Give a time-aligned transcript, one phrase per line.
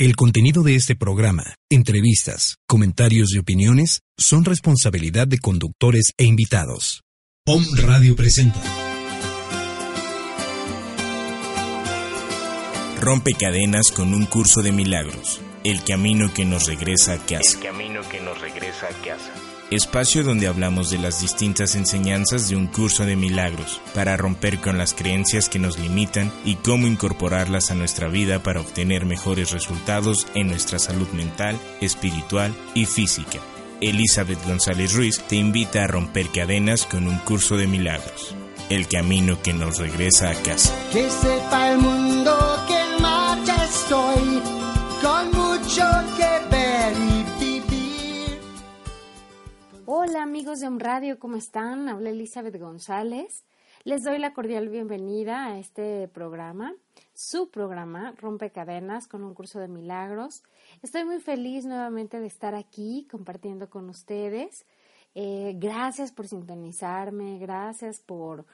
[0.00, 7.02] El contenido de este programa, entrevistas, comentarios y opiniones son responsabilidad de conductores e invitados.
[7.44, 8.62] POM Radio presenta.
[12.98, 15.42] Rompe cadenas con un curso de milagros.
[15.64, 17.58] El camino que nos regresa a casa.
[17.58, 19.49] El camino que nos regresa a casa.
[19.70, 24.78] Espacio donde hablamos de las distintas enseñanzas de un curso de milagros, para romper con
[24.78, 30.26] las creencias que nos limitan y cómo incorporarlas a nuestra vida para obtener mejores resultados
[30.34, 33.38] en nuestra salud mental, espiritual y física.
[33.80, 38.34] Elizabeth González Ruiz te invita a romper cadenas con un curso de milagros.
[38.70, 40.74] El camino que nos regresa a casa.
[40.92, 44.42] Que sepa el mundo que en marcha estoy,
[49.92, 51.88] Hola amigos de Om Radio, ¿cómo están?
[51.88, 53.44] Habla Elizabeth González.
[53.82, 56.76] Les doy la cordial bienvenida a este programa,
[57.12, 60.44] su programa Rompe Cadenas con un curso de milagros.
[60.80, 64.64] Estoy muy feliz nuevamente de estar aquí compartiendo con ustedes.
[65.16, 68.46] Eh, gracias por sintonizarme, gracias por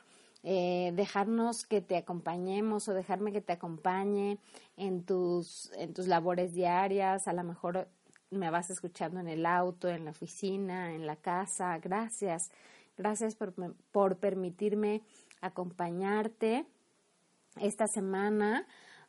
[0.43, 4.39] eh, dejarnos que te acompañemos o dejarme que te acompañe
[4.79, 7.29] en tus, en tus labores diarias.
[7.29, 7.89] A lo mejor
[8.31, 11.79] me vas escuchando en el auto, en la oficina, en la casa.
[11.79, 12.51] Gracias.
[12.97, 13.55] Gracias por,
[13.93, 15.03] por permitirme
[15.41, 16.67] acompañarte.
[17.61, 18.67] Esta semana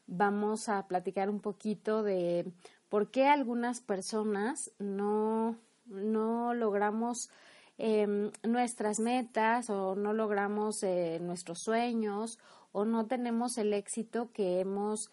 [0.08, 2.52] vamos a platicar un poquito de
[2.90, 7.30] por qué algunas personas no, no logramos
[7.78, 12.40] eh, nuestras metas o no logramos eh, nuestros sueños
[12.72, 15.12] o no tenemos el éxito que hemos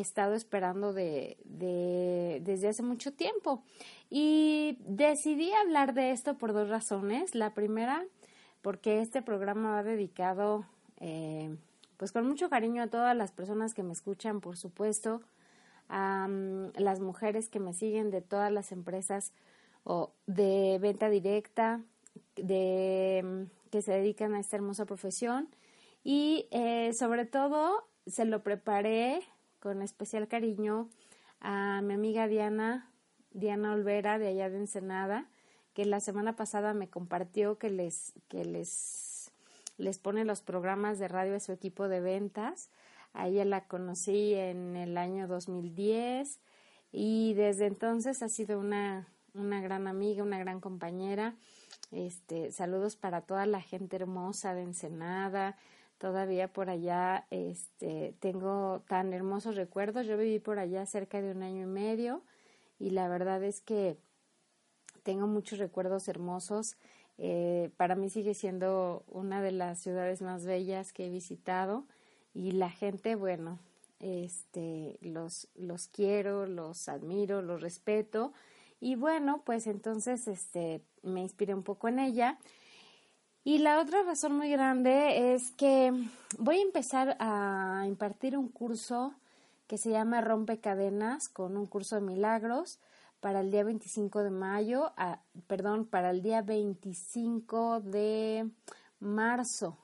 [0.00, 3.62] estado esperando de, de, desde hace mucho tiempo.
[4.10, 7.34] Y decidí hablar de esto por dos razones.
[7.34, 8.04] La primera,
[8.62, 10.64] porque este programa va dedicado,
[11.00, 11.56] eh,
[11.96, 15.22] pues con mucho cariño a todas las personas que me escuchan, por supuesto,
[15.88, 19.32] a um, las mujeres que me siguen de todas las empresas
[19.84, 21.80] o de venta directa,
[22.34, 25.48] de, mm, que se dedican a esta hermosa profesión
[26.02, 29.20] y eh, sobre todo se lo preparé
[29.66, 30.88] con especial cariño
[31.40, 32.88] a mi amiga Diana,
[33.32, 35.26] Diana Olvera de allá de Ensenada,
[35.74, 39.32] que la semana pasada me compartió que les, que les,
[39.76, 42.70] les pone los programas de radio a su equipo de ventas.
[43.12, 46.38] A ella la conocí en el año 2010
[46.92, 51.34] y desde entonces ha sido una, una gran amiga, una gran compañera
[51.90, 55.56] este, saludos para toda la gente hermosa de Ensenada.
[55.98, 60.06] Todavía por allá este, tengo tan hermosos recuerdos.
[60.06, 62.22] Yo viví por allá cerca de un año y medio
[62.78, 63.96] y la verdad es que
[65.02, 66.76] tengo muchos recuerdos hermosos.
[67.18, 71.84] Eh, para mí sigue siendo una de las ciudades más bellas que he visitado
[72.34, 73.58] y la gente, bueno,
[74.00, 78.34] este, los, los quiero, los admiro, los respeto
[78.80, 82.38] y bueno, pues entonces este, me inspiré un poco en ella.
[83.46, 85.92] Y la otra razón muy grande es que
[86.36, 89.14] voy a empezar a impartir un curso
[89.68, 92.80] que se llama Rompe Cadenas con un curso de milagros
[93.20, 94.92] para el día 25 de mayo,
[95.46, 98.50] perdón, para el día 25 de
[98.98, 99.78] marzo.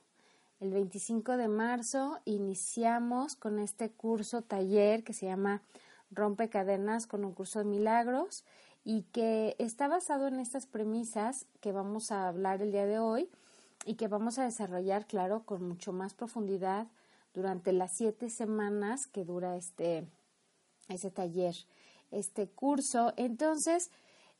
[0.59, 5.61] El 25 de marzo iniciamos con este curso taller que se llama
[6.11, 8.43] Rompe Cadenas con un curso de milagros
[8.83, 13.29] y que está basado en estas premisas que vamos a hablar el día de hoy
[13.85, 16.87] y que vamos a desarrollar, claro, con mucho más profundidad
[17.33, 20.05] durante las siete semanas que dura este,
[20.87, 21.55] ese taller,
[22.11, 23.13] este curso.
[23.17, 23.89] Entonces,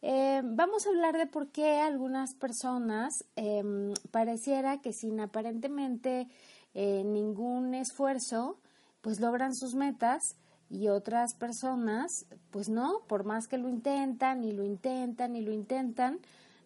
[0.01, 6.27] eh, vamos a hablar de por qué algunas personas em, pareciera que sin aparentemente
[6.73, 8.57] eh, ningún esfuerzo,
[9.01, 10.35] pues logran sus metas
[10.69, 15.51] y otras personas, pues no, por más que lo intentan y lo intentan y lo
[15.51, 16.19] intentan,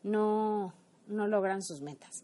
[0.03, 0.73] no,
[1.07, 2.23] no logran sus metas.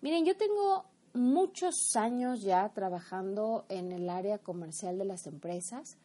[0.00, 5.98] Miren, yo tengo muchos años ya trabajando en el área comercial de las empresas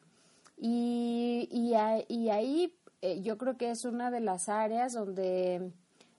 [0.58, 5.72] y, ahí eh, yo creo que es una de las áreas donde,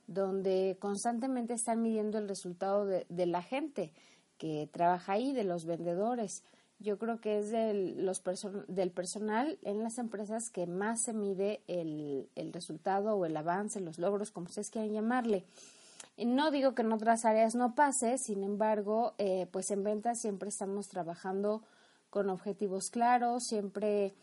[0.06, 3.92] donde constantemente están midiendo el resultado de, de la gente
[4.38, 6.42] que trabaja ahí, de los vendedores
[6.78, 8.22] yo creo que es del, los
[8.68, 13.80] del personal en las empresas que más se mide el, el, resultado o el avance,
[13.80, 15.44] los logros, como ustedes quieran llamarle.
[16.16, 20.48] No digo que en otras áreas no pase, sin embargo, eh, pues en ventas siempre
[20.48, 21.62] estamos trabajando
[22.08, 24.14] con objetivos claros, siempre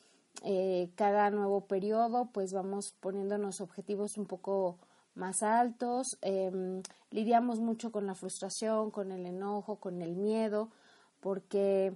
[0.42, 4.80] eh, cada nuevo periodo pues vamos poniéndonos objetivos un poco
[5.13, 6.81] más altos, eh,
[7.12, 10.72] lidiamos mucho con la frustración, con el enojo, con el miedo,
[11.19, 11.95] porque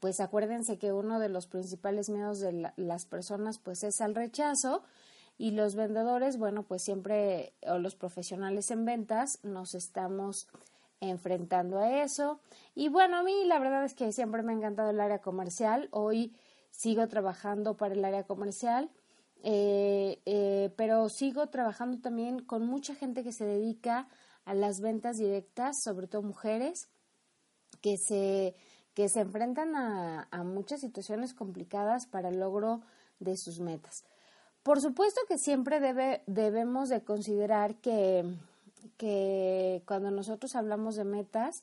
[0.00, 4.82] pues acuérdense que uno de los principales miedos de las personas pues es al rechazo
[5.36, 10.46] y los vendedores, bueno, pues siempre, o los profesionales en ventas, nos estamos
[11.00, 12.40] enfrentando a eso.
[12.74, 15.88] Y bueno, a mí la verdad es que siempre me ha encantado el área comercial.
[15.90, 16.36] Hoy
[16.70, 18.90] sigo trabajando para el área comercial,
[19.42, 24.08] eh, eh, pero sigo trabajando también con mucha gente que se dedica
[24.44, 26.88] a las ventas directas, sobre todo mujeres,
[27.80, 28.54] que se,
[28.94, 32.82] que se enfrentan a, a muchas situaciones complicadas para el logro
[33.18, 34.04] de sus metas.
[34.64, 38.24] Por supuesto que siempre debe, debemos de considerar que,
[38.96, 41.62] que cuando nosotros hablamos de metas,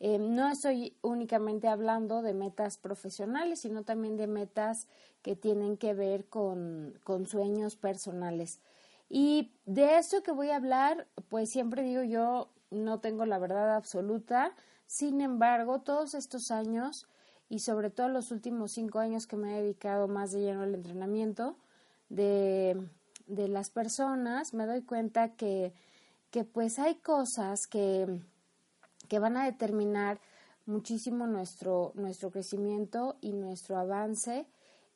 [0.00, 4.86] eh, no estoy únicamente hablando de metas profesionales, sino también de metas
[5.20, 8.60] que tienen que ver con, con sueños personales.
[9.10, 13.76] Y de esto que voy a hablar, pues siempre digo yo, no tengo la verdad
[13.76, 14.54] absoluta,
[14.86, 17.08] sin embargo, todos estos años
[17.50, 20.74] y sobre todo los últimos cinco años que me he dedicado más de lleno al
[20.74, 21.54] entrenamiento,
[22.08, 22.88] de,
[23.26, 25.72] de las personas, me doy cuenta que,
[26.30, 28.20] que pues hay cosas que,
[29.08, 30.20] que van a determinar
[30.66, 34.46] muchísimo nuestro, nuestro crecimiento y nuestro avance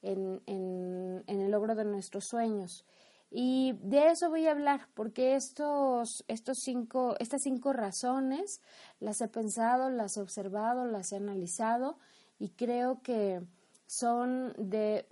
[0.03, 2.85] en, en, en, el logro de nuestros sueños.
[3.31, 8.61] Y de eso voy a hablar, porque estos, estos cinco, estas cinco razones
[9.01, 11.97] las he pensado, las he observado, las he analizado
[12.39, 13.41] y creo que
[13.87, 15.07] son de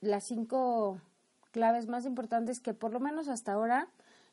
[0.00, 1.00] las cinco
[1.50, 3.88] claves más importantes que por lo menos hasta ahora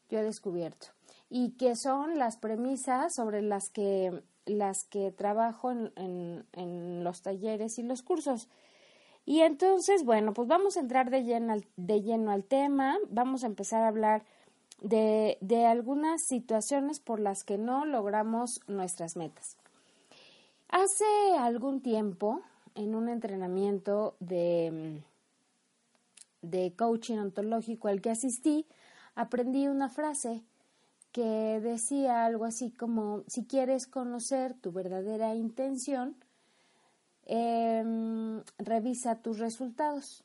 [0.09, 0.87] yo he descubierto
[1.29, 7.79] y que son las premisas sobre las que, las que trabajo en, en, los talleres
[7.79, 8.47] y los cursos.
[9.25, 13.43] Y entonces, bueno, pues vamos a entrar de lleno al, de lleno al tema, vamos
[13.43, 14.23] a empezar a hablar
[14.81, 19.57] de, de algunas situaciones por las que no logramos nuestras metas.
[20.69, 21.05] Hace
[21.39, 22.41] algún tiempo,
[22.75, 25.01] en un entrenamiento de
[26.41, 28.65] de coaching ontológico al que asistí,
[29.15, 30.43] aprendí una frase
[31.11, 36.15] que decía algo así como, si quieres conocer tu verdadera intención,
[37.25, 40.23] em, revisa tus resultados.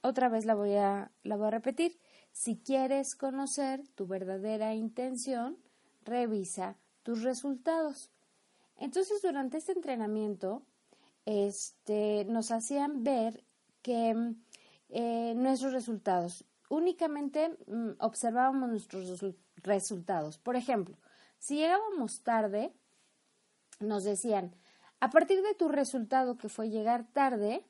[0.00, 1.98] Otra vez la voy, a, la voy a repetir.
[2.32, 5.56] Si quieres conocer tu verdadera intención,
[6.04, 8.10] revisa tus resultados.
[8.78, 10.62] Entonces, durante este entrenamiento,
[11.26, 13.44] este, nos hacían ver
[13.82, 14.34] que
[14.94, 16.44] eh, nuestros resultados.
[16.68, 19.24] Únicamente mm, observábamos nuestros
[19.62, 20.36] resultados.
[20.36, 20.98] Por ejemplo,
[21.38, 22.74] si llegábamos tarde,
[23.80, 24.54] nos decían,
[25.00, 27.66] a partir de tu resultado que fue llegar tarde,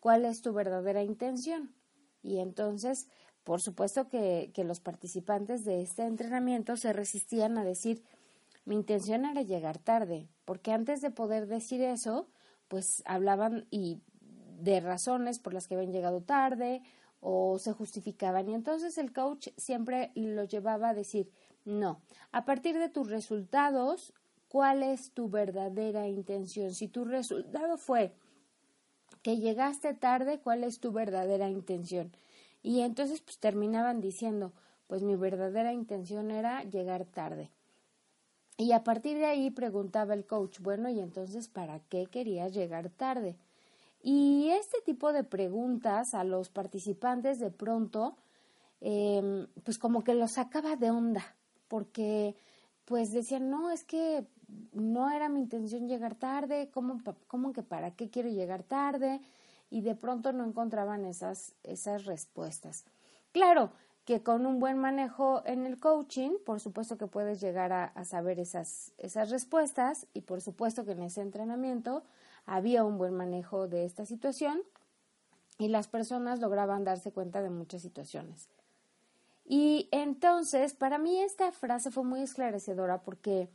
[0.00, 1.74] ¿cuál es tu verdadera intención?
[2.22, 3.08] Y entonces,
[3.42, 8.04] por supuesto que, que los participantes de este entrenamiento se resistían a decir,
[8.66, 12.28] mi intención era llegar tarde, porque antes de poder decir eso,
[12.68, 14.02] pues hablaban y
[14.60, 16.82] de razones por las que habían llegado tarde
[17.20, 18.48] o se justificaban.
[18.48, 21.30] Y entonces el coach siempre lo llevaba a decir,
[21.64, 22.00] no,
[22.32, 24.12] a partir de tus resultados,
[24.48, 26.72] ¿cuál es tu verdadera intención?
[26.74, 28.14] Si tu resultado fue
[29.22, 32.12] que llegaste tarde, ¿cuál es tu verdadera intención?
[32.62, 34.52] Y entonces pues terminaban diciendo,
[34.86, 37.50] pues mi verdadera intención era llegar tarde.
[38.58, 42.88] Y a partir de ahí preguntaba el coach, bueno, y entonces, ¿para qué querías llegar
[42.88, 43.36] tarde?
[44.08, 48.16] Y este tipo de preguntas a los participantes de pronto,
[48.80, 51.34] em, pues como que los sacaba de onda,
[51.66, 52.36] porque
[52.84, 54.24] pues decían, no, es que
[54.72, 59.20] no era mi intención llegar tarde, ¿cómo, cómo que para qué quiero llegar tarde?
[59.70, 62.84] Y de pronto no encontraban esas, esas respuestas.
[63.32, 63.72] Claro
[64.04, 68.04] que con un buen manejo en el coaching, por supuesto que puedes llegar a, a
[68.04, 72.04] saber esas, esas respuestas y por supuesto que en ese entrenamiento
[72.46, 74.62] había un buen manejo de esta situación
[75.58, 78.48] y las personas lograban darse cuenta de muchas situaciones.
[79.44, 83.48] Y entonces, para mí esta frase fue muy esclarecedora porque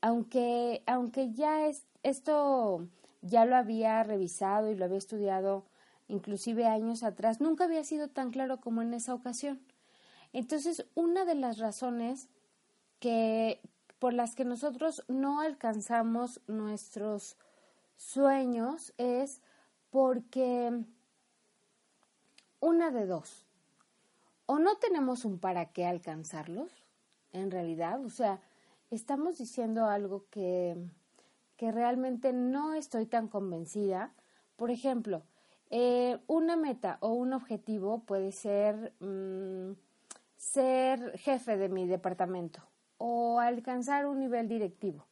[0.00, 2.86] aunque, aunque ya es, esto
[3.22, 5.64] ya lo había revisado y lo había estudiado
[6.08, 9.60] inclusive años atrás, nunca había sido tan claro como en esa ocasión.
[10.32, 12.28] Entonces, una de las razones
[13.00, 13.60] que
[13.98, 17.36] por las que nosotros no alcanzamos nuestros
[17.96, 19.42] sueños es
[19.90, 20.84] porque
[22.60, 23.46] una de dos,
[24.46, 26.70] o no tenemos un para qué alcanzarlos,
[27.32, 28.40] en realidad, o sea,
[28.90, 30.76] estamos diciendo algo que,
[31.56, 34.12] que realmente no estoy tan convencida.
[34.56, 35.22] Por ejemplo,
[35.70, 39.72] eh, una meta o un objetivo puede ser mm,
[40.36, 42.62] ser jefe de mi departamento
[42.98, 45.06] o alcanzar un nivel directivo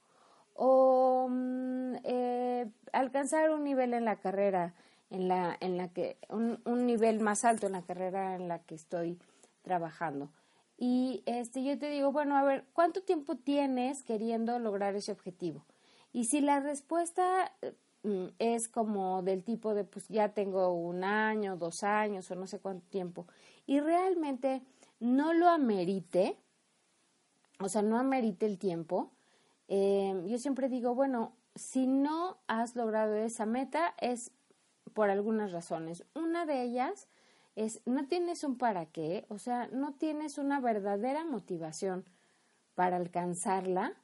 [0.64, 4.75] o mm, eh, alcanzar un nivel en la carrera
[5.11, 8.61] en la en la que un, un, nivel más alto en la carrera en la
[8.61, 9.19] que estoy
[9.62, 10.31] trabajando.
[10.78, 15.64] Y este yo te digo bueno a ver cuánto tiempo tienes queriendo lograr ese objetivo
[16.12, 17.52] y si la respuesta
[18.04, 22.47] mm, es como del tipo de pues ya tengo un año dos años o no
[22.47, 23.26] sé cuánto tiempo
[23.66, 24.62] y realmente
[25.00, 26.37] no lo amerite
[27.59, 29.11] o sea no amerite el tiempo
[29.69, 34.33] eh, yo siempre digo, bueno, si no has logrado esa meta es
[34.95, 36.04] por algunas razones.
[36.14, 37.09] Una de ellas
[37.57, 42.04] es no tienes un para qué, o sea, no tienes una verdadera motivación
[42.75, 43.95] para alcanzarla,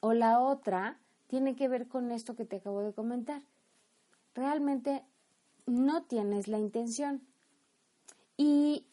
[0.00, 3.42] o la otra tiene que ver con esto que te acabo de comentar.
[4.34, 5.02] Realmente
[5.66, 7.26] no tienes la intención.
[8.36, 8.86] Y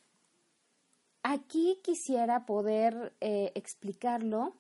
[1.24, 4.53] aquí quisiera poder eh, explicarlo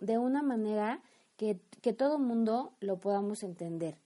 [0.00, 1.00] de una manera
[1.36, 3.96] que, que todo mundo lo podamos entender.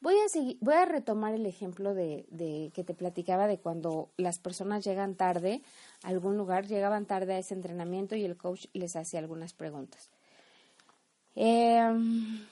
[0.00, 4.10] Voy a, seguir, voy a retomar el ejemplo de, de, que te platicaba de cuando
[4.18, 5.62] las personas llegan tarde
[6.02, 10.10] a algún lugar, llegaban tarde a ese entrenamiento y el coach les hacía algunas preguntas.
[11.34, 12.44] Em,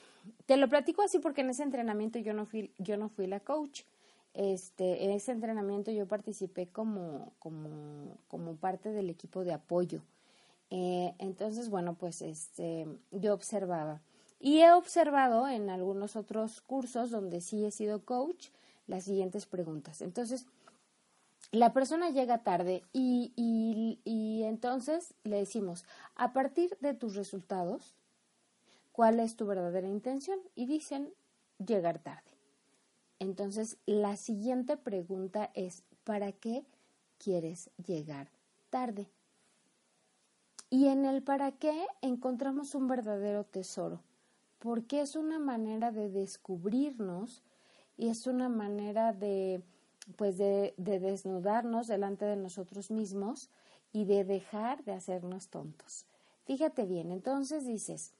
[0.47, 3.41] te lo platico así porque en ese entrenamiento yo no fui, yo no fui la
[3.41, 3.83] coach.
[4.35, 10.01] Este, en ese entrenamiento yo participé como, como, como parte del equipo de apoyo.
[10.75, 14.01] Eh, entonces, bueno, pues este, yo observaba.
[14.41, 18.49] Y he observado en algunos otros cursos donde sí he sido coach
[18.87, 20.01] las siguientes preguntas.
[20.01, 20.47] Entonces,
[21.51, 25.85] la persona llega tarde y, y, y entonces le decimos,
[26.17, 27.95] a partir de tus resultados,
[28.93, 30.39] ¿cuál es tu verdadera intención?
[30.55, 31.13] Y dicen,
[31.59, 32.31] llegar tarde.
[33.19, 36.65] Entonces, la siguiente pregunta es, ¿para qué
[37.19, 38.31] quieres llegar
[38.71, 39.11] tarde?
[40.73, 44.01] Y en el para qué encontramos un verdadero tesoro,
[44.59, 47.43] porque es una manera de descubrirnos
[47.99, 49.61] y es una manera de,
[50.17, 53.51] pues de, de desnudarnos delante de nosotros mismos
[53.93, 56.07] y de dejar de hacernos tontos.
[56.47, 58.15] Fíjate bien, entonces dices,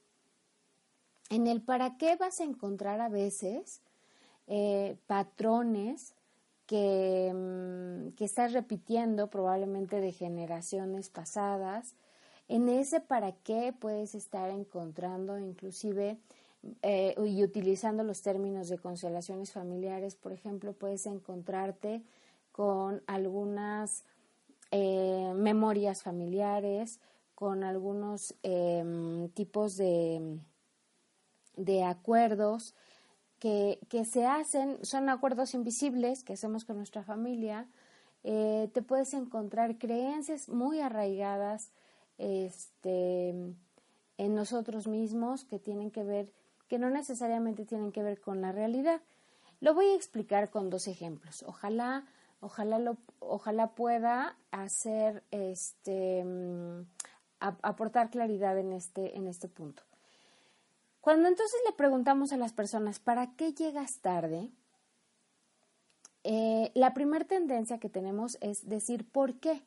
[1.31, 3.81] en el para qué vas a encontrar a veces
[4.45, 6.13] eh, patrones
[6.67, 11.95] que, mm, que estás repitiendo probablemente de generaciones pasadas,
[12.47, 16.17] en ese para qué puedes estar encontrando inclusive
[16.81, 22.03] eh, y utilizando los términos de constelaciones familiares, por ejemplo, puedes encontrarte
[22.51, 24.03] con algunas
[24.71, 26.99] eh, memorias familiares,
[27.35, 30.39] con algunos em, tipos de,
[31.57, 32.73] de acuerdos
[33.39, 37.67] que, que, se hacen, son acuerdos invisibles que hacemos con nuestra familia.
[38.23, 41.71] Eh, te puedes encontrar creencias muy arraigadas
[42.17, 46.31] este, en nosotros mismos que tienen que ver,
[46.67, 49.01] que no necesariamente tienen que ver con la realidad.
[49.59, 51.43] Lo voy a explicar con dos ejemplos.
[51.43, 52.05] Ojalá,
[52.41, 56.85] ojalá, ojalá pueda hacer, este, mm,
[57.39, 59.83] aportar claridad en este, en este punto.
[61.01, 64.49] Cuando entonces le preguntamos a las personas, ¿para qué llegas tarde?
[66.23, 69.61] Eh, la primera tendencia que tenemos es decir, ¿por qué?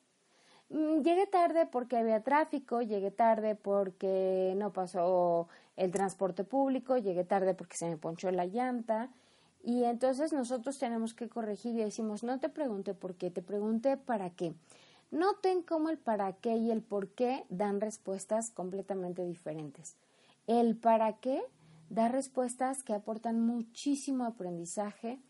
[0.68, 7.24] Mm, llegué tarde porque había tráfico, llegué tarde porque no pasó el transporte público, llegué
[7.24, 9.10] tarde porque se me ponchó la llanta.
[9.62, 13.96] Y entonces nosotros tenemos que corregir y decimos, no te pregunté por qué, te pregunté
[13.96, 14.54] para qué.
[15.10, 19.96] Noten cómo el para qué y el por qué dan respuestas completamente diferentes.
[20.46, 21.42] El para qué
[21.90, 25.20] da respuestas que aportan muchísimo aprendizaje,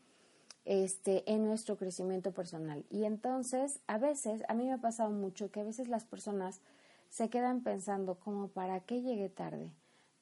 [0.67, 2.85] este, en nuestro crecimiento personal.
[2.91, 6.61] Y entonces, a veces, a mí me ha pasado mucho que a veces las personas
[7.09, 9.71] se quedan pensando como, ¿para qué llegué tarde?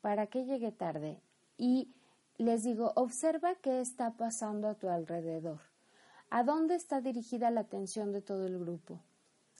[0.03, 1.19] ¿Para qué llegué tarde?
[1.57, 1.95] Y
[2.37, 5.61] les digo, observa qué está pasando a tu alrededor.
[6.29, 9.01] ¿A dónde está dirigida la atención de todo el grupo?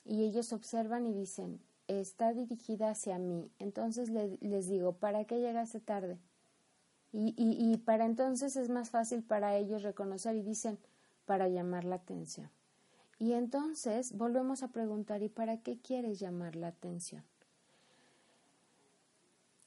[0.05, 3.51] Y ellos observan y dicen, está dirigida hacia mí.
[3.59, 6.19] Entonces les digo, ¿para qué llegaste tarde?
[7.17, 10.81] Y, y, para entonces es más fácil para ellos reconocer y dicen,
[11.27, 12.51] para llamar la atención.
[13.21, 17.23] Y entonces volvemos a preguntar, ¿y para qué quieres llamar la atención?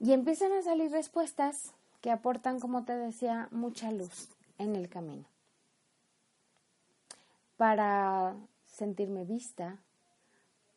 [0.02, 4.28] Y empiezan a salir respuestas que aportan, como te decía, mucha luz
[4.58, 5.24] en el camino.
[7.56, 8.36] Para
[8.66, 9.80] sentirme vista,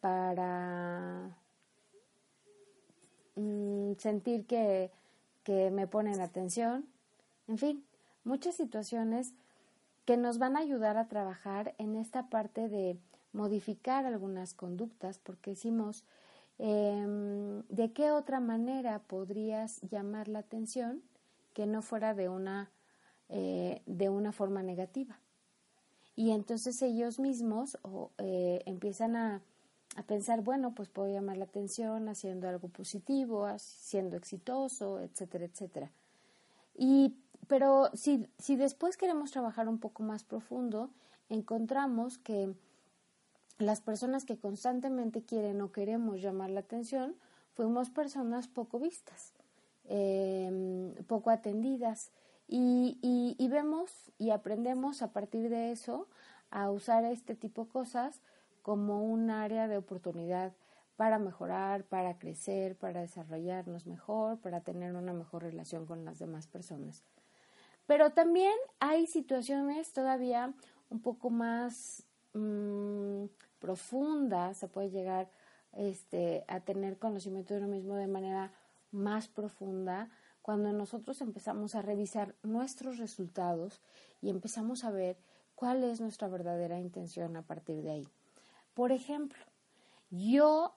[0.00, 1.37] para
[3.35, 4.93] mm, sentir que
[5.42, 6.87] que me ponen atención,
[7.49, 7.85] en fin,
[8.25, 9.35] muchas situaciones
[10.04, 12.99] que nos van a ayudar a trabajar en esta parte de
[13.32, 16.04] modificar algunas conductas, porque decimos,
[16.59, 21.02] em, ¿de qué otra manera podrías llamar la atención
[21.54, 22.70] que no fuera de una,
[23.28, 25.20] eh, de una forma negativa?
[26.16, 27.78] Y entonces ellos mismos
[28.18, 29.42] eh, empiezan a,
[29.97, 35.90] a pensar, bueno, pues puedo llamar la atención haciendo algo positivo, siendo exitoso, etcétera, etcétera.
[36.76, 37.16] Y,
[37.49, 40.90] pero si, si después queremos trabajar un poco más profundo,
[41.28, 42.54] encontramos que
[43.59, 47.16] las personas que constantemente quieren o queremos llamar la atención,
[47.54, 49.32] fuimos personas poco vistas,
[49.85, 52.11] em, poco atendidas.
[52.49, 56.09] Y, y, y, vemos y aprendemos a partir de eso
[56.50, 58.20] a usar este tipo de cosas
[58.62, 60.52] como un área de oportunidad
[60.97, 66.47] para mejorar, para crecer, para desarrollarnos mejor, para tener una mejor relación con las demás
[66.47, 67.05] personas.
[67.87, 70.52] Pero también hay situaciones todavía
[70.90, 73.25] un poco más mmm,
[73.59, 75.31] profundas, se puede llegar
[75.73, 78.52] este, a tener conocimiento de uno mismo de manera
[78.90, 80.11] más profunda
[80.43, 83.81] cuando nosotros empezamos a revisar nuestros resultados
[84.21, 85.17] y empezamos a ver
[85.55, 88.09] cuál es nuestra verdadera intención a partir de ahí.
[88.75, 89.43] Por ejemplo,
[90.11, 90.75] yo,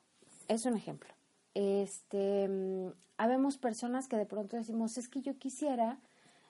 [0.47, 1.13] es un ejemplo,
[1.53, 5.99] este, mm, habemos personas que de pronto decimos, es que yo quisiera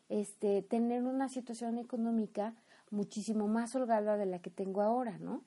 [0.10, 2.54] este, tener una situación económica
[2.92, 5.44] muchísimo más holgada de la que tengo ahora, ¿no?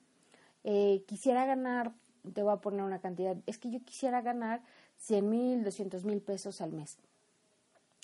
[0.63, 1.93] Eh, quisiera ganar,
[2.33, 4.61] te voy a poner una cantidad, es que yo quisiera ganar
[4.97, 6.97] 100 mil, 200 mil pesos al mes.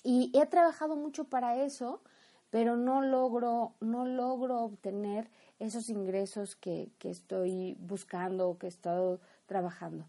[0.04, 2.02] Y he trabajado mucho para eso,
[2.50, 5.30] pero no logro, no logro obtener
[5.64, 10.06] esos ingresos que, que estoy buscando o que he estado trabajando.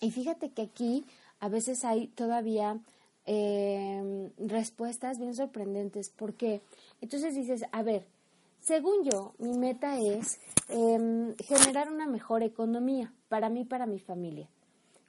[0.00, 1.04] Y fíjate que aquí
[1.40, 2.78] a veces hay todavía
[3.26, 6.62] eh, respuestas bien sorprendentes, porque
[7.00, 8.06] entonces dices, a ver,
[8.60, 14.48] según yo, mi meta es em, generar una mejor economía para mí, para mi familia.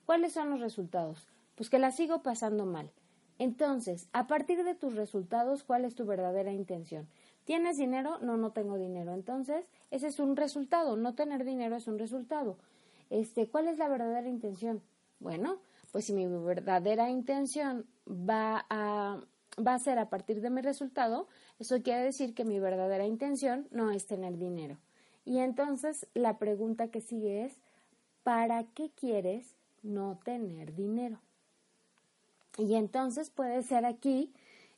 [0.05, 1.27] ¿Cuáles son los resultados?
[1.55, 2.89] Pues que la sigo pasando mal.
[3.37, 7.07] Entonces, a partir de tus resultados, ¿cuál es tu verdadera intención?
[7.49, 8.19] ¿Tienes dinero?
[8.19, 9.15] No, no tengo dinero.
[9.15, 10.95] Entonces, ese es un resultado.
[10.97, 12.59] No tener dinero es un resultado.
[13.09, 14.83] Este, ¿cuál es la verdadera intención?
[15.19, 15.57] Bueno,
[15.91, 19.19] pues si mi verdadera intención va a,
[19.57, 23.67] va a ser a partir de mi resultado, eso quiere decir que mi verdadera intención
[23.71, 24.77] no es tener dinero.
[25.25, 27.57] Y entonces la pregunta que sigue es,
[28.21, 31.19] ¿para qué quieres no tener dinero?
[32.59, 34.31] Y entonces puede ser aquí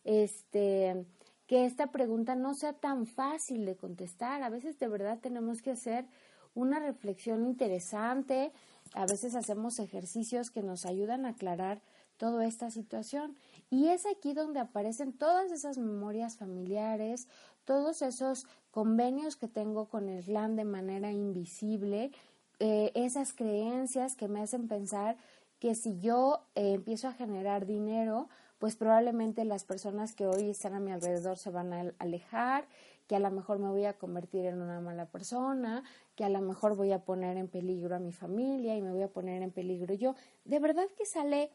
[0.06, 1.06] este,
[1.52, 4.42] que esta pregunta no sea tan fácil de contestar.
[4.42, 6.06] A veces de verdad tenemos que hacer
[6.54, 8.54] una reflexión interesante,
[8.94, 11.82] a veces hacemos ejercicios que nos ayudan a aclarar
[12.16, 13.36] toda esta situación.
[13.70, 17.28] Y es aquí donde aparecen todas esas memorias familiares,
[17.66, 22.14] todos esos convenios que tengo con el clan de manera invisible,
[22.60, 25.18] eh, esas creencias que me hacen pensar
[25.60, 28.30] que si yo eh, empiezo a generar dinero,
[28.62, 32.68] pues probablemente las personas que hoy están a mi alrededor se van a alejar,
[33.08, 35.84] que a lo mejor me voy a convertir en una mala persona,
[36.16, 39.02] que a lo mejor voy a poner en peligro a mi familia y me voy
[39.02, 40.14] a poner en peligro yo.
[40.46, 41.50] De verdad que sale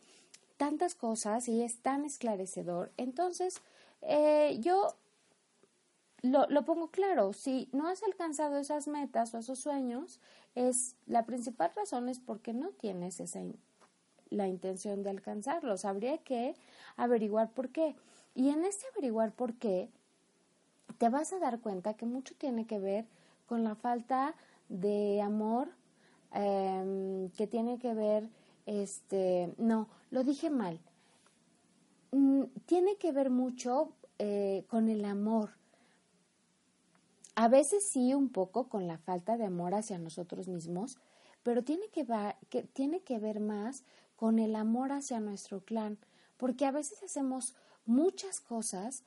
[0.56, 2.90] tantas cosas y es tan esclarecedor.
[2.96, 3.62] Entonces,
[4.02, 4.96] eh, yo
[6.22, 10.18] lo, lo, pongo claro, si no has alcanzado esas metas o esos sueños,
[10.56, 13.38] es la principal razón es porque no tienes esa
[14.30, 15.84] la intención de alcanzarlos.
[15.84, 16.54] Habría que
[16.96, 17.96] averiguar por qué.
[18.34, 19.88] Y en este averiguar por qué,
[20.98, 23.06] te vas a dar cuenta que mucho tiene que ver
[23.46, 24.34] con la falta
[24.68, 25.68] de amor,
[26.34, 28.28] eh, que tiene que ver,
[28.66, 30.80] este, no, lo dije mal,
[32.12, 35.50] mm, tiene que ver mucho eh, con el amor.
[37.34, 40.96] A veces sí un poco con la falta de amor hacia nosotros mismos,
[41.42, 42.06] pero tiene que,
[42.48, 43.84] que, tiene que ver más
[44.16, 45.98] con el amor hacia nuestro clan,
[46.36, 49.02] porque a veces hacemos muchas cosas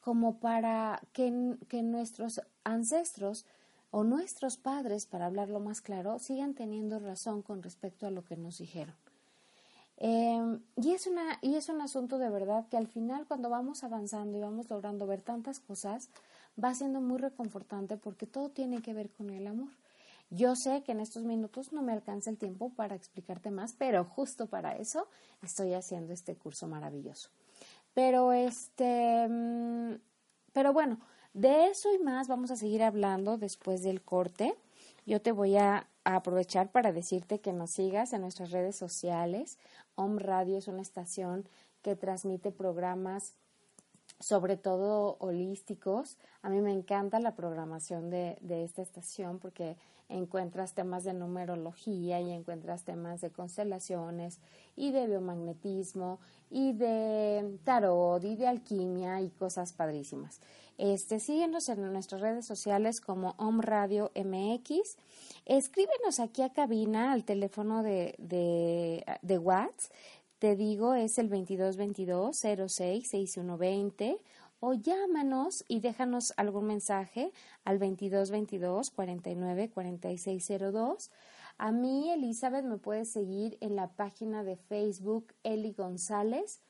[0.00, 3.44] como para que, que nuestros ancestros
[3.90, 8.36] o nuestros padres, para hablarlo más claro, sigan teniendo razón con respecto a lo que
[8.36, 8.94] nos dijeron.
[9.96, 13.84] Em, y, es una, y es un asunto de verdad que al final cuando vamos
[13.84, 16.08] avanzando y vamos logrando ver tantas cosas,
[16.62, 19.68] va siendo muy reconfortante porque todo tiene que ver con el amor.
[20.30, 24.04] Yo sé que en estos minutos no me alcanza el tiempo para explicarte más, pero
[24.04, 25.08] justo para eso
[25.42, 27.30] estoy haciendo este curso maravilloso.
[27.94, 29.94] Pero este, mm,
[30.52, 31.00] pero bueno,
[31.34, 34.54] de eso y más vamos a seguir hablando después del corte.
[35.06, 39.58] Yo te voy a, aprovechar para decirte que nos sigas en nuestras redes sociales.
[39.96, 41.46] Om Radio es una estación
[41.82, 43.34] que transmite programas
[44.20, 46.18] sobre todo holísticos.
[46.42, 49.76] A mí me encanta la programación de, de, esta estación porque
[50.08, 54.38] encuentras temas de numerología y encuentras temas de constelaciones
[54.76, 60.40] y de biomagnetismo y de tarot y de alquimia y cosas padrísimas.
[60.78, 64.96] Este, síguenos en nuestras redes sociales como Om Radio MX.
[65.44, 69.38] Escríbenos aquí a cabina al teléfono de, de, de
[70.40, 74.18] te digo, es el 2222 06 6120
[74.58, 77.30] o llámanos y déjanos algún mensaje
[77.64, 81.10] al 2222 49 4602.
[81.58, 86.62] A mí, Elizabeth, me puedes seguir en la página de Facebook Eli González,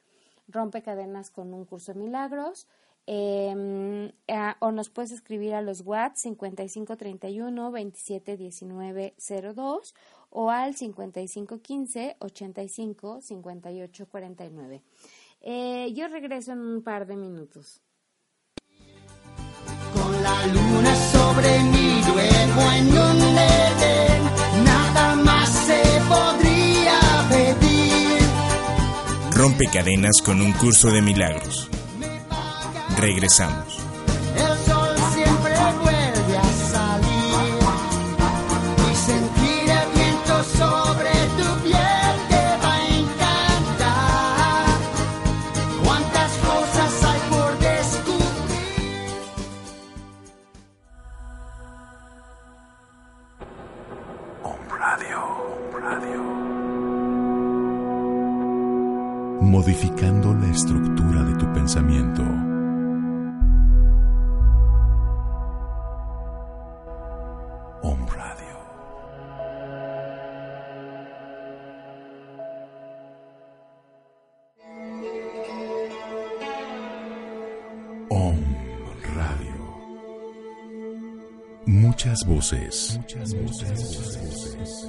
[0.48, 2.66] Rompe Cadenas con un curso de milagros.
[3.06, 4.12] Eh,
[4.58, 9.94] o nos puedes escribir a los WhatsApp 5531 271902
[10.30, 14.82] o al 5515 85 58 49.
[15.42, 17.80] Eh, yo regreso en un par de minutos.
[19.94, 28.20] Con la luna sobre mi duermo en un Edén, nada más se podría pedir.
[29.34, 31.68] Rompe cadenas con un curso de milagros.
[32.98, 33.79] Regresamos.
[82.10, 82.96] Muchas voces.
[82.96, 84.88] Muchas voces.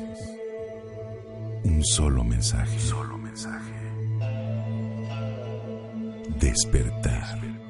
[1.63, 2.79] Un solo mensaje.
[2.79, 3.75] Solo mensaje.
[6.39, 7.61] Despertar.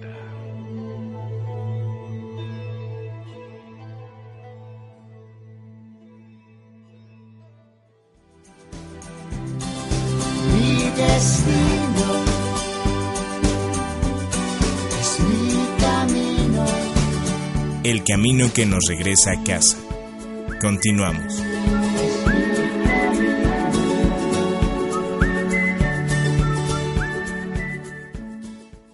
[18.22, 19.80] Camino que nos regresa a casa.
[20.62, 21.42] Continuamos.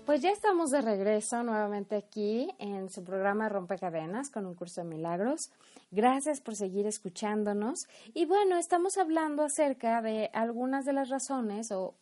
[0.05, 4.87] Pues ya estamos de regreso nuevamente aquí en su programa Rompecadenas con un curso de
[4.87, 5.51] milagros.
[5.91, 7.89] Gracias por seguir escuchándonos.
[8.13, 11.95] Y bueno, estamos hablando acerca de algunas de las razones, o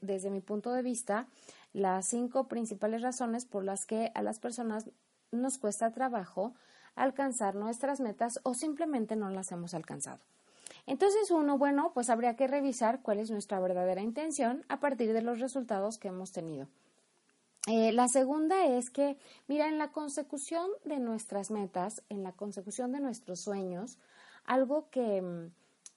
[0.00, 1.26] desde mi punto de vista,
[1.74, 4.88] las cinco principales razones por las que a las personas
[5.34, 6.54] nos cuesta trabajo
[6.94, 10.20] alcanzar nuestras metas o simplemente no las hemos alcanzado.
[10.86, 15.22] Entonces, uno, bueno, pues habría que revisar cuál es nuestra verdadera intención a partir de
[15.22, 16.68] los resultados que hemos tenido.
[17.66, 19.16] Eh, la segunda es que,
[19.48, 23.98] mira, en la consecución de nuestras metas, en la consecución de nuestros sueños,
[24.44, 25.50] algo que, mm,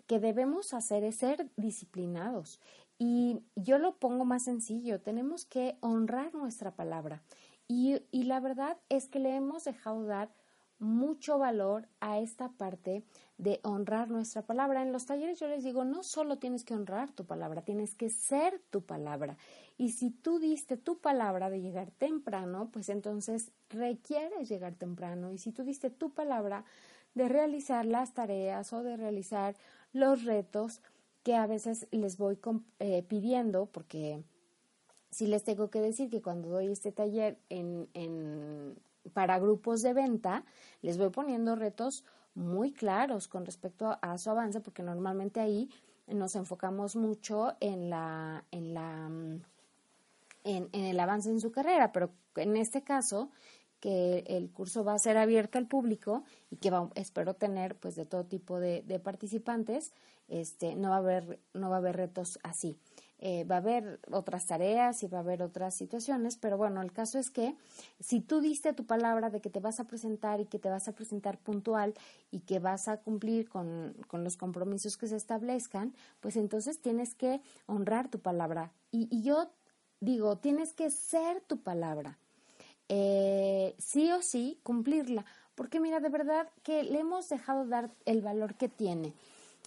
[0.08, 2.62] que debemos hacer es ser disciplinados.
[2.98, 7.22] Y yo lo pongo más sencillo, tenemos que honrar nuestra palabra.
[7.68, 10.32] Y, la verdad es que le hemos dejado dar
[10.80, 13.04] mucho valor a esta parte
[13.38, 14.84] de honrar nuestra palabra.
[14.84, 18.10] En los talleres yo les digo, no solo tienes que honrar tu palabra, tienes que
[18.10, 19.38] ser tu palabra.
[19.78, 25.32] Y si tú diste tu palabra de llegar temprano, pues entonces requieres llegar temprano.
[25.32, 26.64] Y si tú diste tu palabra
[27.16, 29.56] de realizar las tareas o de realizar
[29.92, 30.82] los retos
[31.24, 32.40] que a veces les voy
[32.80, 34.24] eh, pidiendo, porque
[35.12, 38.76] sí les tengo que decir que cuando doy este taller en, en-
[39.14, 40.44] para grupos de venta,
[40.82, 42.04] les voy poniendo retos
[42.36, 45.70] muy claros con respecto a, a su avance, porque normalmente ahí
[46.08, 49.10] nos enfocamos mucho en la, en la
[50.44, 53.30] en, en el avance en su carrera, pero en este caso
[53.80, 57.96] que el curso va a ser abierto al público y que va- espero tener pues
[57.96, 59.94] de todo tipo de, de participantes,
[60.28, 62.78] este, no va a haber, no va a haber retos así.
[63.20, 66.92] Eh, va a haber otras tareas y va a haber otras situaciones, pero bueno, el
[66.92, 67.56] caso es que
[68.00, 70.88] si tú diste tu palabra de que te vas a presentar y que te vas
[70.88, 71.96] a presentar puntual
[72.30, 77.16] y que vas a cumplir con, con los compromisos que se establezcan, pues entonces tienes
[77.16, 78.72] que honrar tu palabra.
[78.92, 79.50] Y, y yo
[80.00, 82.20] digo, tienes que ser tu palabra.
[82.90, 85.26] Eh, sí o sí cumplirla.
[85.56, 89.14] Porque mira, de verdad que le hemos dejado dar el valor que tiene.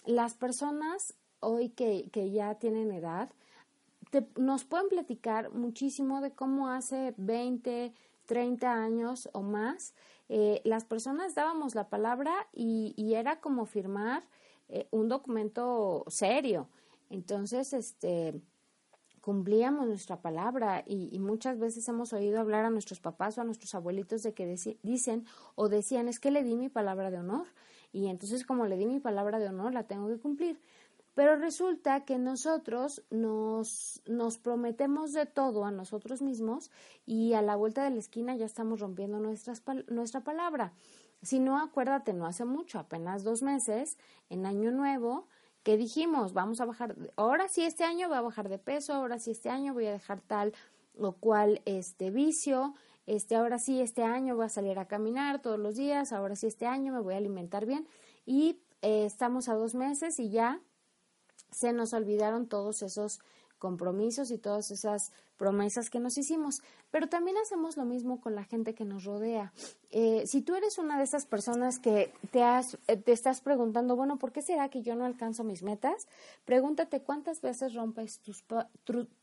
[0.05, 3.29] Las personas hoy que, que ya tienen edad
[4.37, 7.93] nos pueden platicar muchísimo de cómo hace 20,
[8.25, 9.93] 30 años o más,
[10.29, 14.23] eh, las personas dábamos la palabra y, era como firmar
[14.69, 16.69] eh, un documento serio.
[17.09, 18.41] Entonces, este,
[19.21, 23.75] cumplíamos nuestra palabra y, muchas veces hemos oído hablar a nuestros papás o a nuestros
[23.75, 24.45] abuelitos de que
[24.81, 27.47] dicen o decían es que le di mi palabra de honor
[27.93, 30.59] y entonces como le di mi palabra de honor la tengo que cumplir.
[31.13, 36.71] Pero resulta que nosotros nos, nos prometemos de todo a nosotros mismos
[37.05, 40.73] y a la vuelta de la esquina ya estamos rompiendo nuestras, nuestra palabra.
[41.21, 43.97] Si no, acuérdate, no hace mucho, apenas dos meses,
[44.29, 45.27] en Año Nuevo,
[45.63, 49.19] que dijimos, vamos a bajar, ahora sí este año voy a bajar de peso, ahora
[49.19, 50.53] sí este año voy a dejar tal
[50.97, 52.73] o cual este vicio,
[53.05, 56.47] este ahora sí este año voy a salir a caminar todos los días, ahora sí
[56.47, 57.87] este año me voy a alimentar bien
[58.25, 60.59] y eh, estamos a dos meses y ya
[61.51, 63.19] se nos olvidaron todos esos
[63.61, 66.61] compromisos y todas esas promesas que nos hicimos.
[66.89, 69.53] Pero también hacemos lo mismo con la gente que nos rodea.
[69.91, 74.17] Eh, si tú eres una de esas personas que te, has, eh, estás preguntando, bueno,
[74.17, 76.07] ¿por qué será que yo no alcanzo mis metas?
[76.43, 78.43] Pregúntate cuántas veces rompes tus,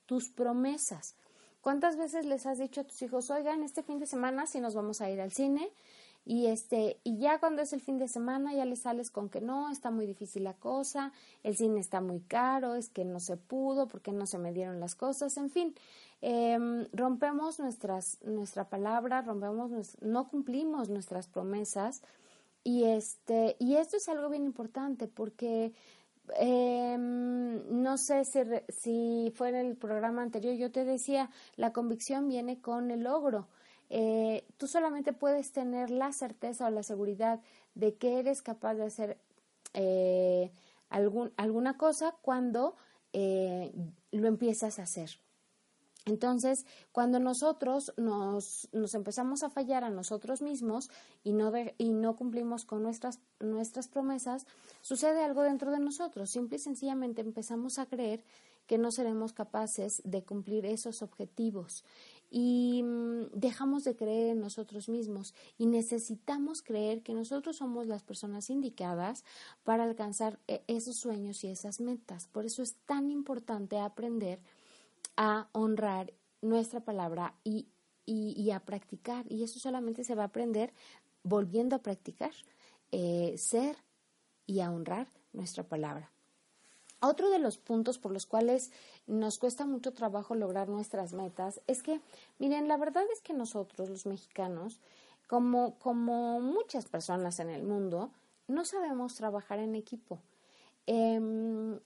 [0.06, 1.16] tus promesas.
[1.60, 4.76] ¿Cuántas veces les has dicho a tus hijos, oigan, este fin de semana si nos
[4.76, 5.68] vamos a ir al cine?
[6.28, 9.40] Y este y ya cuando es el fin de semana ya le sales con que
[9.40, 11.10] no está muy difícil la cosa
[11.42, 14.78] el cine está muy caro es que no se pudo porque no se me dieron
[14.78, 15.74] las cosas en fin.
[16.20, 22.02] Em, rompemos nuestras nuestra palabra rompemos no cumplimos nuestras promesas
[22.62, 25.72] y este y esto es algo bien importante porque
[26.38, 32.28] em, no sé si, si fue en el programa anterior yo te decía la convicción
[32.28, 33.48] viene con el logro
[33.90, 37.40] eh, tú solamente puedes tener la certeza o la seguridad
[37.74, 39.18] de que eres capaz de hacer
[39.74, 40.50] eh,
[40.90, 42.76] algún, alguna cosa cuando
[43.12, 43.72] eh,
[44.10, 45.10] lo empiezas a hacer.
[46.04, 50.90] Entonces, cuando nosotros nos, nos, empezamos a fallar a nosotros mismos
[51.22, 54.46] y no, y no cumplimos con nuestras, nuestras promesas,
[54.80, 56.30] sucede algo dentro de nosotros.
[56.30, 58.24] Simple y sencillamente empezamos a creer
[58.68, 61.84] que no seremos capaces de cumplir esos objetivos
[62.30, 68.02] y mm, dejamos de creer en nosotros mismos y necesitamos creer que nosotros somos las
[68.02, 69.24] personas indicadas
[69.64, 72.28] para alcanzar eh, esos sueños y esas metas.
[72.28, 74.40] Por eso es tan importante aprender
[75.16, 77.66] a honrar nuestra palabra y,
[78.04, 79.24] y, a practicar.
[79.28, 80.72] Y eso solamente se va a aprender
[81.22, 82.32] volviendo a practicar,
[82.92, 83.76] eh, ser
[84.46, 86.12] y a honrar nuestra palabra.
[87.00, 88.72] Otro de los puntos por los cuales
[89.06, 92.00] nos cuesta mucho trabajo lograr nuestras metas es que,
[92.38, 94.80] miren, la verdad es que nosotros, los mexicanos,
[95.28, 98.10] como, como muchas personas en el mundo,
[98.48, 100.18] no sabemos trabajar en equipo.
[100.86, 101.78] Em,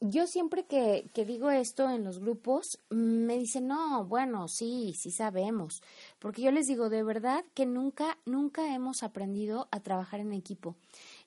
[0.00, 5.10] yo siempre que, que, digo esto en los grupos, me dicen, no, bueno, sí, sí
[5.10, 5.82] sabemos.
[6.18, 10.76] Porque yo les digo, de verdad que nunca, nunca hemos aprendido a trabajar en equipo.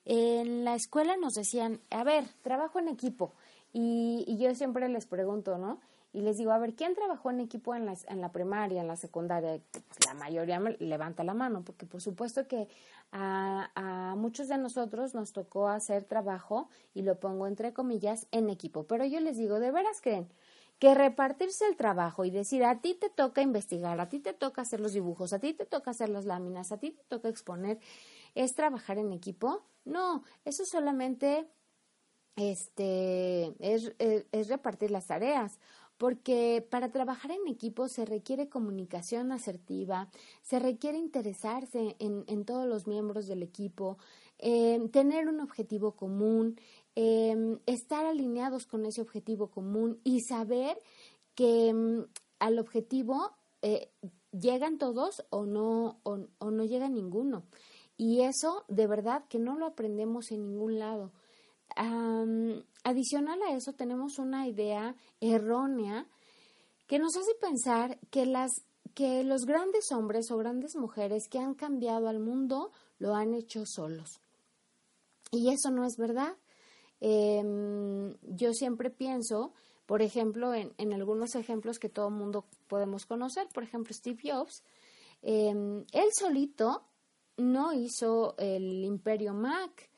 [0.04, 3.32] En la escuela nos decían, a ver, trabajo en equipo.
[3.72, 5.80] Y, y yo siempre les pregunto, ¿no?
[6.12, 8.88] Y les digo, a ver, ¿quién trabajó en equipo en la, en la primaria, en
[8.88, 9.60] la secundaria?
[10.06, 12.66] La mayoría me levanta la mano, porque por supuesto que
[13.12, 18.50] a, a, muchos de nosotros nos tocó hacer trabajo, y lo pongo entre comillas, en
[18.50, 18.84] equipo.
[18.84, 20.28] Pero yo les digo, ¿de veras creen
[20.80, 24.62] que repartirse el trabajo y decir, a ti te toca investigar, a ti te toca
[24.62, 27.78] hacer los dibujos, a ti te toca hacer las láminas, a ti te toca exponer,
[28.34, 29.62] es trabajar en equipo?
[29.84, 31.48] No, eso solamente
[32.36, 35.58] este, es, repartir las tareas,
[35.98, 40.08] porque para trabajar en equipo se requiere comunicación asertiva,
[40.42, 43.98] se requiere interesarse en, todos los miembros del equipo,
[44.38, 46.58] eh, tener un objetivo común,
[46.96, 50.78] eh, estar alineados con ese objetivo común y saber
[51.34, 52.04] que mm,
[52.38, 53.90] al objetivo eh,
[54.32, 57.44] llegan todos o no, o no llega ninguno.
[58.02, 61.12] Y eso de verdad que no lo aprendemos en ningún lado.
[62.82, 66.06] adicional a eso tenemos una idea errónea
[66.86, 68.52] que nos hace pensar que, las,
[68.94, 73.66] que los grandes hombres o grandes mujeres que han cambiado al mundo lo han hecho
[73.66, 74.18] solos.
[75.30, 76.38] Y eso no es verdad.
[77.00, 79.52] Em, yo siempre pienso,
[79.84, 84.22] por ejemplo, en, en, algunos ejemplos que todo el mundo podemos conocer, por ejemplo, Steve
[84.24, 84.62] Jobs,
[85.20, 86.86] em, él solito
[87.40, 89.90] no hizo el imperio Mac.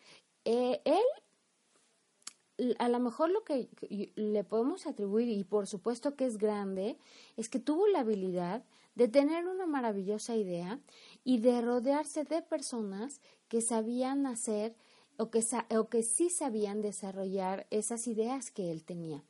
[0.44, 3.68] Eh, él, a lo mejor lo que
[4.14, 6.98] le podemos atribuir, y por supuesto que es grande,
[7.36, 10.80] es que tuvo la habilidad de tener una maravillosa idea
[11.24, 14.76] y de rodearse de personas que sabían hacer
[15.16, 15.42] o que,
[15.76, 19.24] o que sí sabían desarrollar esas ideas que él tenía.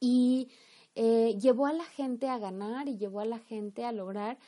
[0.00, 0.48] y
[0.96, 4.38] eh, llevó a la gente a ganar y llevó a la gente a lograr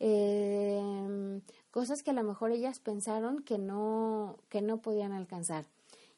[0.00, 1.40] eh,
[1.74, 5.66] cosas que a lo mejor ellas pensaron que no, que no podían alcanzar.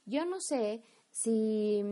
[0.04, 1.82] Yo no sé si,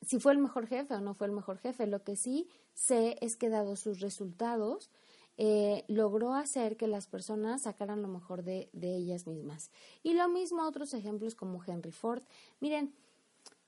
[0.00, 3.18] si fue el mejor jefe o no fue el mejor jefe, lo que sí sé
[3.20, 4.88] es que dado sus resultados,
[5.36, 9.70] eh, logró hacer que las personas sacaran lo mejor de, de, ellas mismas.
[10.02, 12.22] Y lo mismo otros ejemplos como Henry Ford.
[12.58, 12.94] Miren,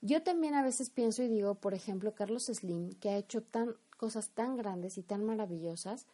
[0.00, 3.76] yo también a veces pienso y digo, por ejemplo, Carlos Slim, que ha hecho tan,
[3.98, 6.06] cosas tan grandes y tan maravillosas,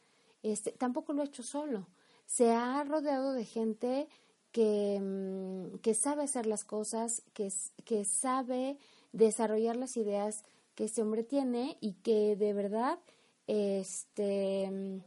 [0.43, 1.87] este, tampoco lo ha hecho solo.
[2.27, 4.09] Se ha rodeado de gente
[4.53, 7.53] que, mm, que sabe hacer las cosas, que,
[7.85, 8.79] que sabe
[9.13, 12.99] desarrollar las ideas que este hombre tiene y que de verdad,
[13.47, 15.03] este,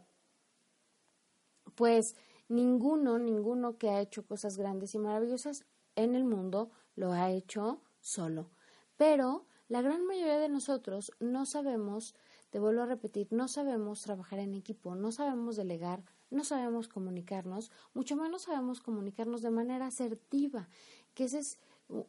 [1.75, 2.15] pues
[2.47, 7.81] ninguno, ninguno que ha hecho cosas grandes y maravillosas en el mundo lo ha hecho
[8.01, 8.49] solo.
[8.97, 12.15] Pero la gran mayoría de nosotros no sabemos,
[12.49, 17.71] te vuelvo a repetir, no sabemos trabajar en equipo, no sabemos delegar, no sabemos comunicarnos,
[17.93, 20.67] mucho menos sabemos comunicarnos de manera asertiva,
[21.13, 21.59] que esa es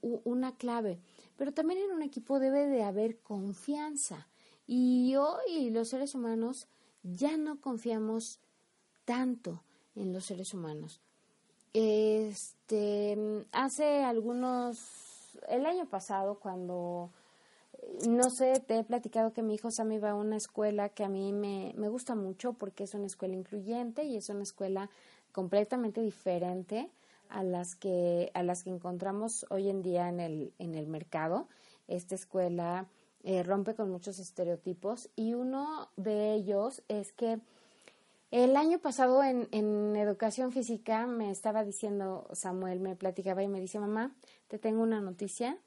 [0.03, 1.01] una clave.
[1.37, 4.29] Pero también en un equipo debe de haber confianza.
[4.67, 6.69] Y hoy los seres humanos
[7.03, 8.41] ya no confiamos
[9.05, 9.63] tanto
[9.95, 11.01] en los seres humanos.
[11.73, 17.11] Este, hace algunos, el año pasado, cuando,
[18.09, 21.09] no sé, te he platicado que mi hijo Sammy va a una escuela que a
[21.09, 24.91] mí me, me gusta mucho porque es una escuela incluyente y es una escuela
[25.33, 26.91] completamente diferente
[27.29, 31.49] a las que a las que encontramos hoy en día en el en el mercado.
[31.89, 32.87] Esta escuela
[33.25, 37.41] eh, rompe con muchos estereotipos y uno de ellos es que
[38.31, 43.61] el año pasado en, en educación física me estaba diciendo Samuel me platicaba y me
[43.61, 44.15] dice mamá
[44.49, 45.59] te tengo una noticia.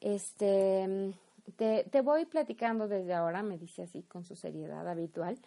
[0.00, 1.14] Este
[1.56, 5.38] te, te voy platicando desde ahora me dice así con su seriedad habitual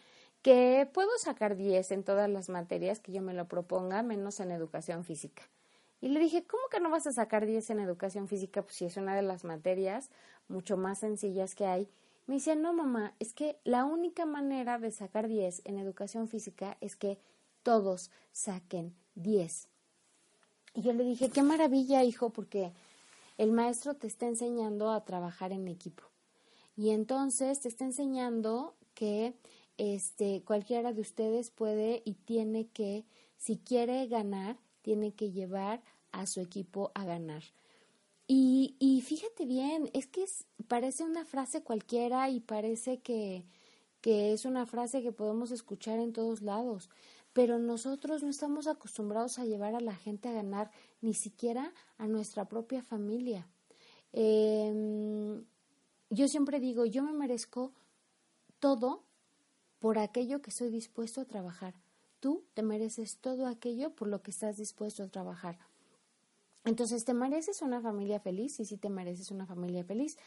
[0.42, 4.52] que puedo sacar 10 en todas las materias que yo me lo proponga menos en
[4.52, 5.44] educación física
[6.02, 8.62] y le dije, ¿cómo que no vas a sacar 10 en educación física?
[8.62, 10.12] Pues si es una de las materias
[10.48, 11.90] mucho más sencillas que hay.
[12.28, 16.78] Me dice, no, mamá, es que la única manera de sacar 10 en educación física
[16.82, 17.18] es que
[17.64, 19.68] todos saquen 10.
[20.76, 22.72] Y yo le dije, qué maravilla, hijo, porque
[23.38, 26.04] el maestro te está enseñando a trabajar en equipo.
[26.76, 29.34] Y entonces te está enseñando que
[29.78, 33.06] este, cualquiera de ustedes puede y tiene que,
[33.38, 37.44] si quiere ganar, tiene que llevar a su equipo a ganar.
[38.28, 40.26] Y, y fíjate bien, es que
[40.68, 43.46] parece una frase cualquiera y parece que,
[44.02, 46.90] que es una frase que podemos escuchar en todos lados,
[47.36, 50.72] pero nosotros no estamos acostumbrados a llevar a la gente a ganar,
[51.02, 53.46] ni siquiera a nuestra propia familia.
[54.14, 55.44] Em,
[56.10, 57.74] yo siempre digo, yo me merezco
[58.60, 59.04] todo
[59.80, 61.74] por aquello que estoy dispuesto a trabajar.
[62.22, 65.60] Tú te mereces todo aquello por lo que estás dispuesto a trabajar.
[66.64, 68.56] Entonces, ¿te mereces una familia feliz?
[68.56, 70.18] Sí, sí, te mereces una familia feliz.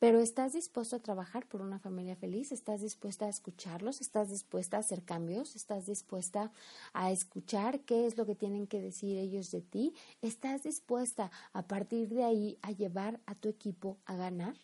[0.00, 2.52] Pero ¿estás dispuesto a trabajar por una familia feliz?
[2.52, 4.00] ¿Estás dispuesta a escucharlos?
[4.00, 5.54] ¿Estás dispuesta a hacer cambios?
[5.54, 6.50] ¿Estás dispuesta
[6.94, 9.92] a escuchar qué es lo que tienen que decir ellos de ti?
[10.22, 14.54] ¿Estás dispuesta a partir de ahí a llevar a tu equipo a ganar?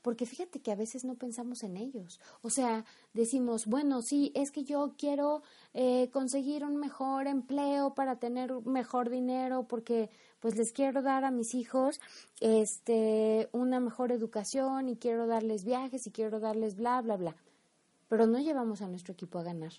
[0.00, 2.18] Porque fíjate que a veces no pensamos en ellos.
[2.40, 5.42] O sea, decimos, bueno, sí, es que yo quiero
[5.74, 10.08] eh, conseguir un mejor empleo para tener mejor dinero porque
[10.46, 12.00] pues les quiero dar a mis hijos
[12.40, 17.34] este una mejor educación y quiero darles viajes y quiero darles bla bla bla.
[18.08, 19.72] Pero no llevamos a nuestro equipo a ganar.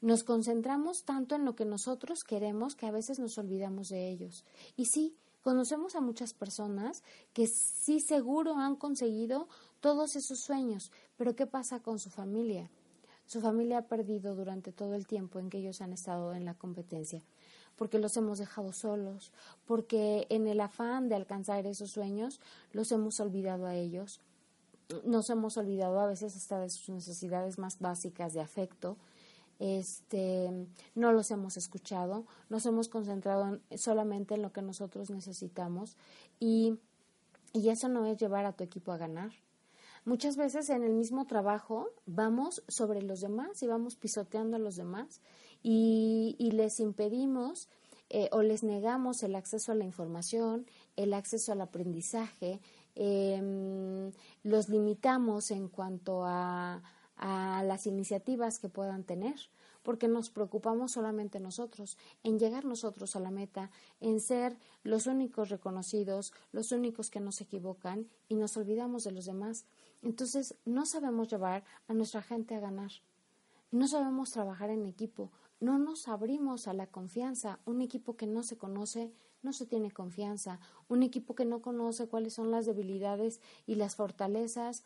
[0.00, 4.44] Nos concentramos tanto en lo que nosotros queremos que a veces nos olvidamos de ellos.
[4.74, 7.02] Y sí, Conocemos a muchas personas
[7.32, 9.48] que sí seguro han conseguido
[9.80, 12.68] todos esos sueños, pero ¿qué pasa con su familia?
[13.24, 16.54] Su familia ha perdido durante todo el tiempo en que ellos han estado en la
[16.54, 17.22] competencia,
[17.80, 19.32] porque los hemos dejado solos,
[19.64, 22.38] porque en el afán de alcanzar esos sueños
[22.74, 24.20] los hemos olvidado a ellos,
[25.06, 28.98] nos hemos olvidado a veces hasta de sus necesidades más básicas de afecto,
[29.60, 30.50] este,
[30.94, 35.96] no los hemos escuchado, nos hemos concentrado solamente en lo que nosotros necesitamos
[36.38, 36.78] y,
[37.54, 39.30] y eso no es llevar a tu equipo a ganar.
[40.04, 44.76] Muchas veces en el mismo trabajo vamos sobre los demás y vamos pisoteando a los
[44.76, 45.22] demás
[45.62, 47.68] y, y les impedimos
[48.08, 52.60] eh, o les negamos el acceso a la información, el acceso al aprendizaje,
[52.96, 54.10] eh,
[54.42, 56.82] los limitamos en cuanto a,
[57.16, 59.36] a las iniciativas que puedan tener.
[59.82, 65.48] porque nos preocupamos solamente nosotros, en llegar nosotros a la meta, en ser los únicos
[65.48, 69.64] reconocidos, los únicos que no se equivocan y nos olvidamos de los demás.
[70.02, 72.90] Entonces, no sabemos llevar a nuestra gente a ganar.
[73.70, 75.30] No sabemos trabajar en equipo,
[75.60, 77.60] no nos abrimos a la confianza.
[77.66, 80.58] Un equipo que no se conoce no se tiene confianza.
[80.88, 84.84] Un equipo que no conoce cuáles son las debilidades y las fortalezas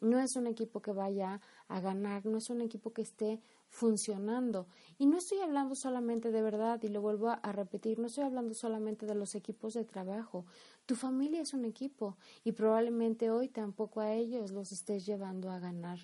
[0.00, 4.66] no es un equipo que vaya a ganar, no es un equipo que esté funcionando.
[4.98, 8.54] Y no estoy hablando solamente de verdad, y lo vuelvo a repetir, no estoy hablando
[8.54, 10.46] solamente de los equipos de trabajo.
[10.86, 15.58] Tu familia es un equipo y probablemente hoy tampoco a ellos los estés llevando a
[15.58, 15.98] ganar.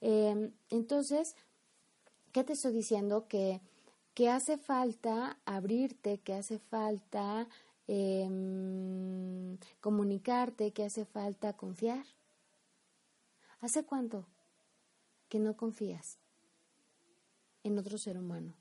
[0.00, 1.36] Eh, entonces,
[2.36, 3.26] ¿Qué te estoy diciendo?
[3.28, 3.62] Que,
[4.12, 7.48] que hace falta abrirte, que hace falta
[7.88, 12.04] em, comunicarte, que hace falta confiar.
[13.62, 14.26] ¿Hace cuánto
[15.30, 16.18] que no confías
[17.64, 18.52] en otro ser humano?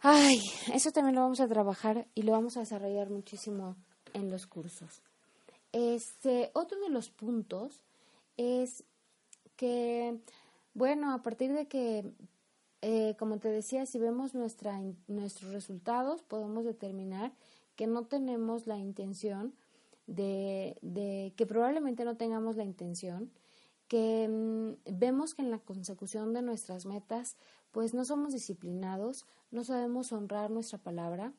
[0.00, 0.38] Ay,
[0.74, 3.74] eso también lo vamos a trabajar y lo vamos a desarrollar muchísimo
[4.12, 5.00] en los cursos.
[5.72, 7.80] Este, otro de los puntos
[8.36, 8.84] es
[9.56, 10.20] que
[10.74, 12.12] bueno, a partir de que,
[12.82, 17.32] eh, como te decía, si vemos nuestra, nuestros resultados, podemos determinar
[17.76, 19.54] que no tenemos la intención
[20.06, 23.30] de, de que probablemente no tengamos la intención,
[23.88, 27.36] que mm, vemos que en la consecución de nuestras metas,
[27.70, 31.32] pues no somos disciplinados, no sabemos honrar nuestra palabra,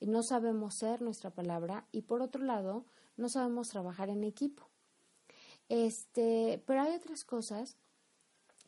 [0.00, 2.84] no sabemos ser nuestra palabra y por otro lado,
[3.16, 4.68] no sabemos trabajar en equipo.
[5.68, 7.76] Este, pero hay otras cosas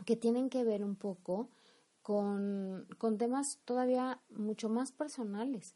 [0.04, 1.48] que tienen que ver un poco
[2.02, 2.86] con,
[3.18, 5.74] temas todavía mucho más personales.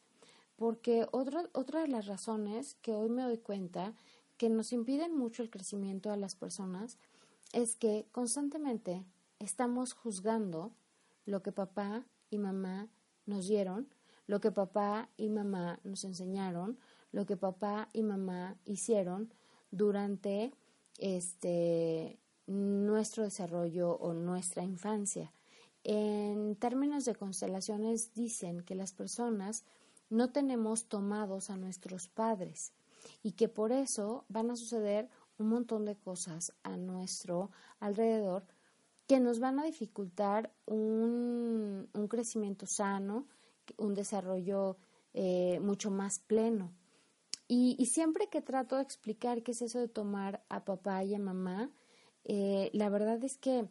[0.56, 3.94] Porque otra, otra de las razones que hoy me doy cuenta
[4.36, 6.98] que nos impiden mucho el crecimiento a las personas
[7.52, 9.04] es que constantemente
[9.38, 10.72] estamos juzgando
[11.26, 12.88] lo que papá y mamá
[13.26, 13.88] nos dieron,
[14.26, 16.78] lo que papá y mamá nos enseñaron,
[17.10, 19.32] lo que papá y mamá hicieron
[19.72, 20.52] durante
[20.98, 22.19] este
[22.50, 25.32] nuestro desarrollo o nuestra infancia.
[25.84, 29.64] En términos de constelaciones dicen que las personas
[30.10, 32.72] no tenemos tomados a nuestros padres
[33.22, 38.44] y que por eso van a suceder un montón de cosas a nuestro alrededor
[39.06, 43.26] que nos van a dificultar un, crecimiento sano,
[43.76, 44.76] un desarrollo
[45.14, 46.72] eh, mucho más pleno.
[47.46, 51.14] Y, y, siempre que trato de explicar qué es eso de tomar a papá y
[51.14, 51.70] a mamá,
[52.24, 53.68] eh, la verdad es que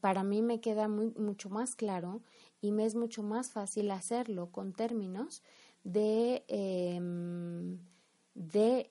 [0.00, 2.22] para mí me queda mucho más claro
[2.60, 5.42] y me es mucho más fácil hacerlo con términos
[5.82, 7.78] de, em,
[8.34, 8.90] de,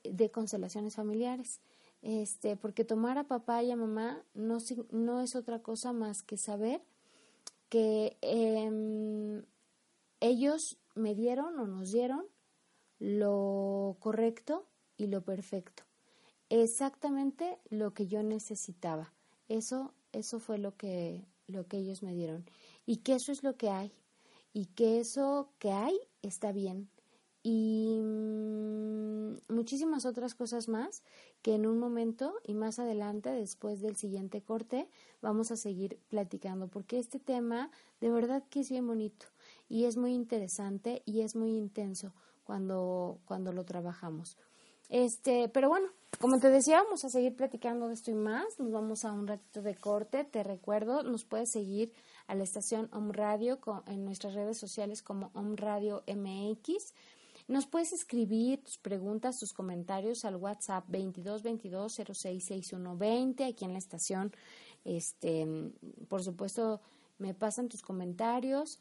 [0.92, 1.62] familiares.
[2.02, 4.58] Este, porque tomar a papá y a mamá no,
[4.92, 6.82] no es otra cosa más que saber
[7.70, 9.46] que em,
[10.20, 12.26] ellos me dieron o nos dieron
[13.00, 14.68] lo correcto
[14.98, 15.84] y lo perfecto
[16.62, 19.12] exactamente lo que yo necesitaba.
[19.50, 22.46] Eso, eso fue lo que, lo que ellos me dieron.
[22.86, 23.92] Y que eso es lo que hay.
[24.54, 26.90] Y que eso que hay está bien.
[27.42, 31.04] Y mm, muchísimas otras cosas más
[31.42, 34.88] que en un momento y más adelante, después del siguiente corte,
[35.22, 36.68] vamos a seguir platicando.
[36.68, 39.26] Porque este tema de verdad que es bien bonito
[39.68, 44.38] y es muy interesante y es muy intenso cuando, cuando lo trabajamos.
[44.90, 45.88] Este, pero bueno,
[46.20, 48.60] como te decía, vamos a seguir platicando de esto y más.
[48.60, 50.24] Nos vamos a un ratito de corte.
[50.24, 51.92] Te recuerdo, nos puedes seguir
[52.28, 56.94] a la estación Om Radio en nuestras redes sociales como Om Radio MX.
[57.48, 64.32] Nos puedes escribir tus preguntas, tus comentarios al WhatsApp 2222 066120 aquí en la estación.
[64.86, 65.46] Este,
[66.08, 66.80] por supuesto,
[67.18, 68.80] me pasan tus comentarios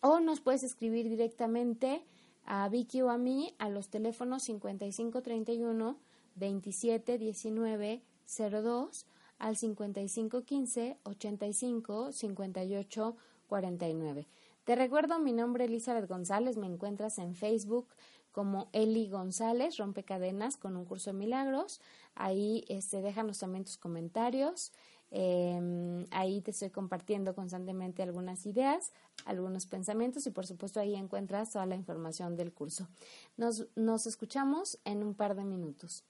[0.00, 2.04] o nos puedes escribir directamente
[2.44, 5.98] a Vicky o a mí a los teléfonos 5531
[6.34, 9.06] 27 19 02
[9.38, 13.16] al 55 15 85 58
[13.48, 14.28] 49.
[14.64, 17.88] Te recuerdo, mi nombre es Elizabeth González, me encuentras en Facebook
[18.30, 21.80] como Eli González, Rompecadenas con un curso de milagros.
[22.14, 24.72] Ahí este, déjanos también tus comentarios.
[25.14, 28.92] Em, ahí te estoy compartiendo constantemente algunas ideas,
[29.26, 32.88] algunos pensamientos y por supuesto ahí encuentras toda la información del curso.
[33.36, 36.04] Nos, nos escuchamos en un par de minutos.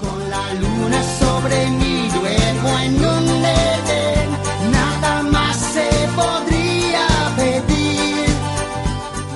[0.00, 3.42] Con la luna sobre mi luego en un
[4.72, 8.26] nada más se podría pedir.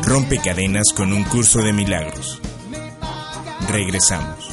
[0.02, 2.40] Rompe cadenas con un curso de milagros.
[3.68, 4.47] Regresamos.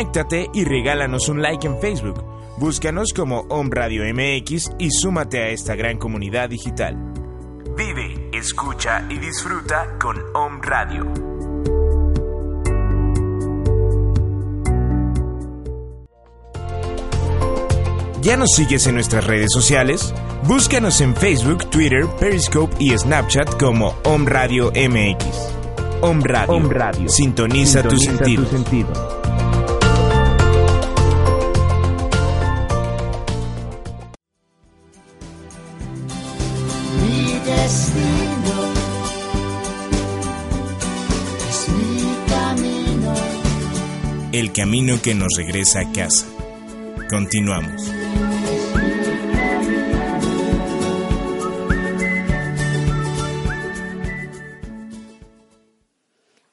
[0.00, 2.24] Conéctate y regálanos un like en Facebook.
[2.56, 6.96] Búscanos como Om Radio MX y súmate a esta gran comunidad digital.
[7.76, 11.04] Vive, escucha y disfruta con Om Radio.
[18.22, 20.14] ¿Ya nos sigues en nuestras redes sociales?
[20.44, 25.26] Búscanos en Facebook, Twitter, Periscope y Snapchat como Om Radio MX.
[26.00, 27.06] Om Radio.
[27.10, 29.19] Sintoniza, tu sentido.
[44.52, 46.26] Camino que nos regresa a casa.
[47.08, 47.92] Continuamos.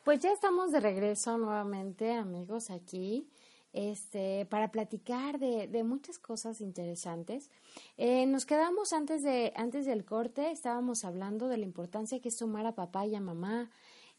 [0.04, 3.28] Pues ya estamos de regreso nuevamente, amigos, aquí,
[3.74, 7.52] este, para platicar de, de muchas cosas interesantes.
[7.98, 12.38] Eh, nos quedamos antes de, antes del corte, estábamos hablando de la importancia que es
[12.38, 13.70] tomar a papá y a mamá.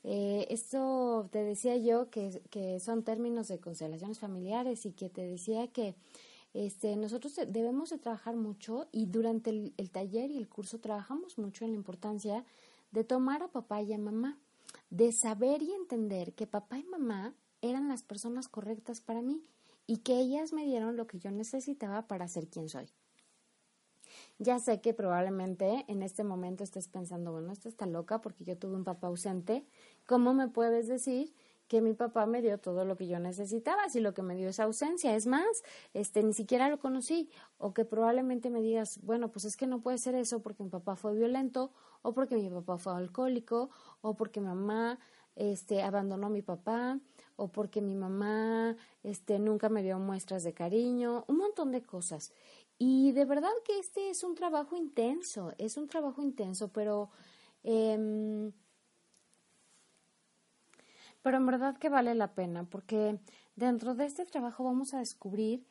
[0.05, 5.23] Eh, esto te decía yo que, que son términos de constelaciones familiares y que te
[5.23, 5.95] decía que
[6.55, 11.39] este, nosotros debemos de trabajar mucho y durante el, el taller y el curso trabajamos
[11.39, 12.45] mucho en la importancia
[12.91, 14.39] de tomar a papá y a mamá
[14.91, 19.45] de saber y entender que papá y mamá eran las personas correctas para mí
[19.87, 22.89] y que ellas me dieron lo que yo necesitaba para ser quien soy.
[24.39, 28.57] Ya sé que probablemente en este momento estés pensando, bueno, esta está loca porque yo
[28.57, 29.67] tuve un papá ausente.
[30.07, 31.35] ¿Cómo me puedes decir
[31.67, 34.49] que mi papá me dio todo lo que yo necesitaba si lo que me dio
[34.49, 35.17] es ausencia?
[35.17, 35.45] Es más,
[35.93, 39.81] este ni siquiera lo conocí o que probablemente me digas, bueno, pues es que no
[39.81, 41.73] puede ser eso porque mi papá fue violento
[42.03, 43.71] o porque mi papá fue alcohólico
[44.03, 45.01] o porque mi mamá
[45.35, 46.99] este abandonó a mi papá
[47.37, 52.33] o porque mi mamá este nunca me dio muestras de cariño, un montón de cosas.
[52.79, 57.11] Y de verdad que este es un trabajo intenso, es un trabajo intenso, pero
[57.65, 58.53] em,
[61.23, 63.19] pero en verdad que vale la pena, porque
[63.57, 65.67] dentro de este trabajo vamos a descubrir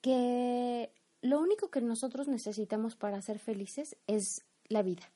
[0.00, 0.92] que
[1.22, 5.10] lo único que nosotros necesitamos para ser felices es la vida.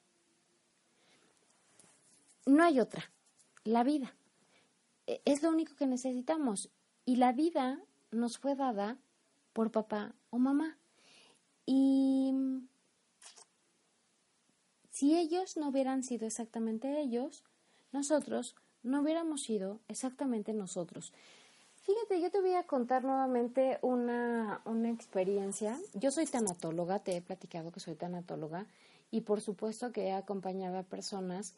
[2.47, 3.13] No hay otra,
[3.65, 4.17] la vida.
[5.07, 6.71] E- Es lo único que necesitamos.
[7.05, 8.99] Y la vida nos fue dada
[9.53, 10.78] por papá o mamá.
[11.71, 12.33] Y
[14.89, 17.45] si ellos no hubieran sido exactamente ellos,
[17.93, 21.13] nosotros no hubiéramos sido exactamente nosotros.
[21.83, 25.79] Fíjate, yo te voy a contar nuevamente una, una experiencia.
[25.93, 28.65] Yo soy tanatóloga, te he platicado que soy tanatóloga
[29.11, 31.55] y por supuesto que he acompañado a personas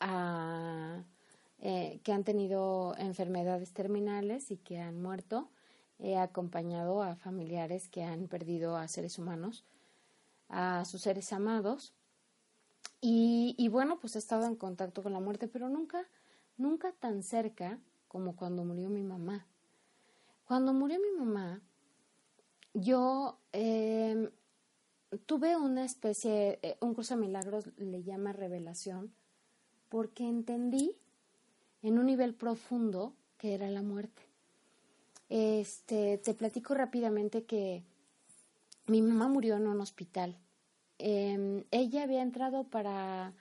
[0.00, 1.04] a,
[1.60, 5.48] eh, que han tenido enfermedades terminales y que han muerto.
[5.98, 9.64] He acompañado a familiares que han perdido a seres humanos,
[10.48, 11.94] a sus seres amados.
[13.00, 16.08] Y, bueno, pues he estado en contacto con la muerte, pero nunca,
[16.56, 17.78] nunca tan cerca
[18.08, 19.46] como cuando murió mi mamá.
[20.46, 21.60] Cuando murió mi mamá,
[22.72, 24.30] yo eh,
[25.26, 29.14] tuve una especie, eh, un curso de milagros le llama revelación,
[29.90, 30.96] porque entendí
[31.82, 34.22] en un nivel profundo que era la muerte.
[35.28, 37.82] Este, te platico rápidamente que
[38.86, 40.36] mi mamá murió en un hospital.
[40.98, 43.32] Eh, ella había entrado para,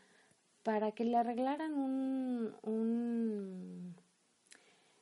[0.64, 3.96] para que le arreglaran un, un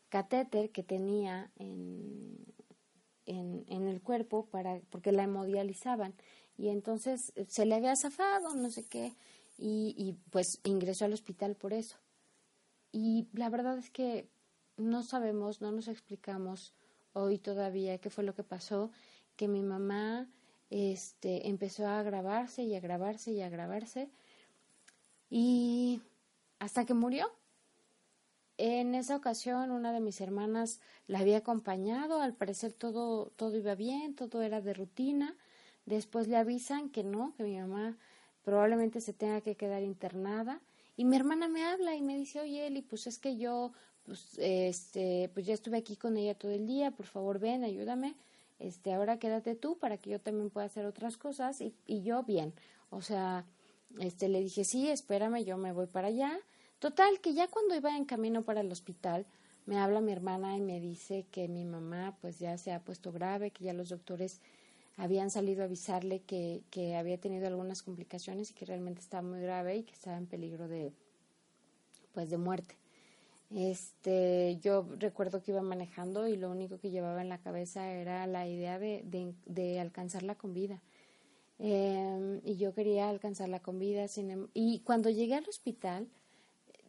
[0.09, 2.37] catéter que tenía en,
[3.25, 6.13] en, en, el cuerpo para, porque la hemodializaban.
[6.57, 9.13] Y entonces se le había zafado, no sé qué,
[9.57, 11.97] y pues ingresó al hospital por eso.
[12.91, 14.27] Y la verdad es que
[14.77, 16.73] no sabemos, no nos explicamos
[17.13, 18.91] hoy todavía qué fue lo que pasó,
[19.35, 20.27] que mi mamá
[20.69, 24.09] este, empezó a agravarse y agravarse y agravarse
[25.29, 26.01] y
[26.59, 27.31] hasta que murió.
[28.57, 33.73] En esa ocasión una de mis hermanas la había acompañado, al parecer todo, todo iba
[33.73, 35.35] bien, todo era de rutina.
[35.85, 37.97] Después le avisan que no, que mi mamá
[38.43, 40.61] probablemente se tenga que quedar internada.
[40.95, 43.71] Y mi hermana me habla y me dice, oye Eli, pues es que yo,
[44.11, 48.17] pues, este, pues ya estuve aquí con ella todo el día, por favor ven, ayúdame,
[48.59, 52.21] este, ahora quédate tú para que yo también pueda hacer otras cosas y, y yo
[52.23, 52.53] bien.
[52.89, 53.45] O sea,
[53.99, 56.37] este, le dije, sí, espérame, yo me voy para allá.
[56.79, 59.25] Total, que ya cuando iba en camino para el hospital,
[59.65, 63.13] me habla mi hermana y me dice que mi mamá pues ya se ha puesto
[63.13, 64.41] grave, que ya los doctores
[64.97, 69.39] habían salido a avisarle que, que había tenido algunas complicaciones y que realmente estaba muy
[69.39, 70.91] grave y que estaba en peligro de
[72.11, 72.80] pues de muerte.
[73.53, 78.25] Este, yo recuerdo que iba manejando y lo único que llevaba en la cabeza era
[78.25, 80.81] la idea de, de, de alcanzarla con vida.
[81.59, 84.07] Eh, y yo quería alcanzarla con vida.
[84.07, 86.07] Sin, em, y cuando llegué al hospital,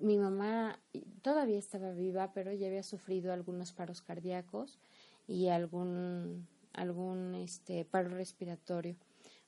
[0.01, 0.79] mi mamá
[1.23, 4.79] todavía estaba viva, pero ya había sufrido algunos paros cardíacos
[5.27, 8.97] y algún, algún este, paro respiratorio.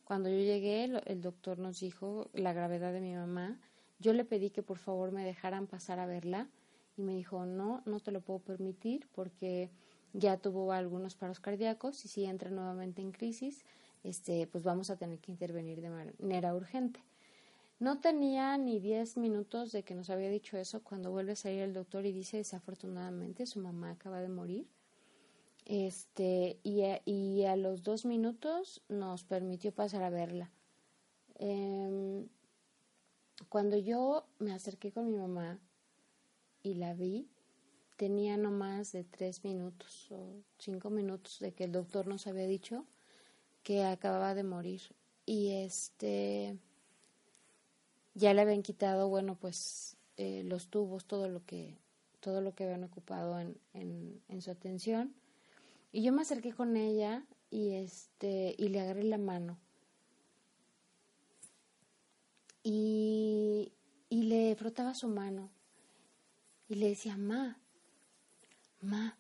[0.05, 3.59] Cuando yo llegué, el doctor nos dijo la gravedad de mi mamá.
[4.01, 6.49] Yo le pedí que por favor me dejaran pasar a verla
[6.97, 9.71] y me dijo, no, no te lo puedo permitir porque
[10.13, 13.65] ya tuvo algunos paros cardíacos y si entra nuevamente en crisis,
[14.05, 17.01] este, pues vamos a tener que intervenir de manera urgente.
[17.81, 21.63] No tenía ni 10 minutos de que nos había dicho eso cuando vuelve a salir
[21.63, 24.69] el doctor y dice desafortunadamente su mamá acaba de morir.
[25.67, 30.53] Este, y a, y a los dos minutos nos permitió pasar a verla.
[31.37, 32.27] Eh,
[33.49, 35.59] cuando yo me acerqué con mi mamá
[36.65, 37.29] y la vi,
[37.97, 42.49] tenía no más de tres minutos o cinco minutos de que el doctor nos había
[42.49, 42.87] dicho
[43.63, 44.83] que acababa de morir.
[45.27, 46.59] Y este
[48.15, 51.79] ya le habían quitado, bueno, pues eh, los tubos, todo lo que,
[52.21, 55.15] todo lo que habían ocupado en, en, en, su atención.
[55.93, 59.59] Y yo me acerqué con ella y este, y le agarré la mano.
[62.63, 63.73] Y,
[64.09, 65.51] y le frotaba su mano.
[66.69, 67.59] Y le decía, ma,
[68.81, 69.17] ma.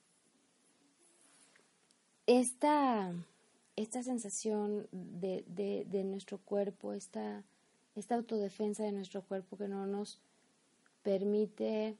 [2.26, 3.12] Esta,
[3.76, 7.44] esta sensación de, de, de nuestro cuerpo, esta
[7.94, 10.18] esta autodefensa de nuestro cuerpo que no nos
[11.02, 11.96] permite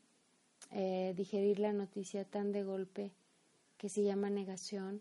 [0.73, 3.13] eh, digerir la noticia tan de golpe
[3.77, 5.01] que se llama negación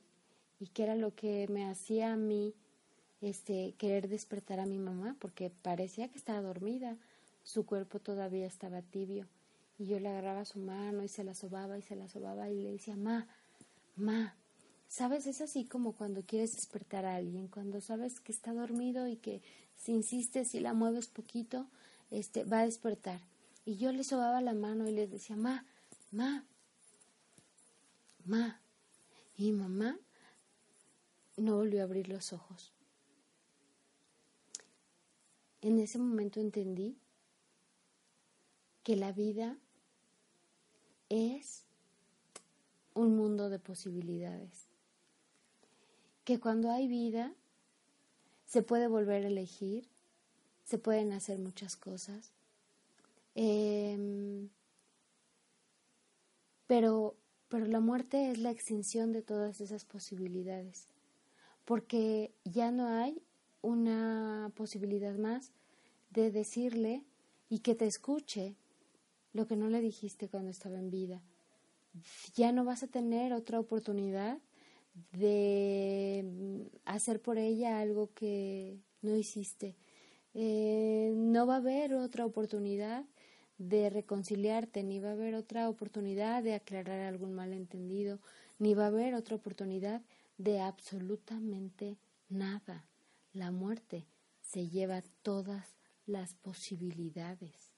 [0.60, 2.54] y que era lo que me hacía a mí
[3.22, 6.98] este querer despertar a mi mamá porque parecía que estaba dormida,
[7.44, 9.28] su cuerpo todavía estaba tibio
[9.78, 12.62] y yo le agarraba su mano y se la sobaba y se la sobaba y
[12.62, 13.28] le decía, "Ma,
[13.96, 14.36] ma,
[14.94, 15.26] ¿Sabes?
[15.26, 19.42] Es así como cuando quieres despertar a alguien, cuando sabes que está dormido y que
[19.76, 21.66] si insistes y la mueves poquito,
[22.12, 23.20] este, va a despertar.
[23.66, 25.66] Y yo le sobaba la mano y le decía, ma,
[26.12, 26.46] ma,
[28.24, 28.62] ma.
[29.36, 29.98] Y mamá
[31.38, 32.72] no volvió a abrir los ojos.
[35.62, 37.00] En ese momento entendí
[38.84, 39.58] que la vida
[41.14, 41.64] es
[42.93, 44.68] un mundo de posibilidades.
[46.24, 47.34] Que cuando hay vida
[48.45, 49.88] se puede volver a elegir,
[50.64, 52.32] se pueden hacer muchas cosas,
[53.36, 54.47] eh,
[56.68, 57.16] pero,
[57.49, 60.88] pero la muerte es la extinción de todas esas posibilidades,
[61.66, 63.22] porque ya no hay
[63.61, 65.51] una posibilidad más
[66.11, 67.03] de decirle
[67.49, 68.55] y que te escuche
[69.34, 71.22] lo que no le dijiste cuando estaba en vida.
[72.36, 74.40] Ya no vas a tener otra oportunidad
[75.12, 79.76] de hacer por ella algo que no hiciste.
[80.34, 83.06] Eh, no va a haber otra oportunidad
[83.58, 88.20] de reconciliarte, ni va a haber otra oportunidad de aclarar algún malentendido,
[88.58, 90.02] ni va a haber otra oportunidad
[90.38, 91.98] de absolutamente
[92.30, 92.86] nada.
[93.34, 94.06] La muerte
[94.42, 95.76] se lleva todas
[96.06, 97.73] las posibilidades.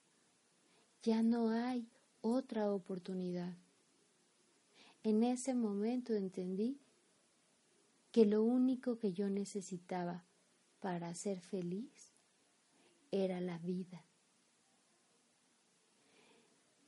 [1.06, 1.88] Ya no hay
[2.22, 3.56] otra oportunidad.
[5.04, 6.82] En ese momento entendí
[8.12, 10.26] que lo único que yo necesitaba
[10.80, 12.12] para ser feliz
[13.12, 14.04] era la vida.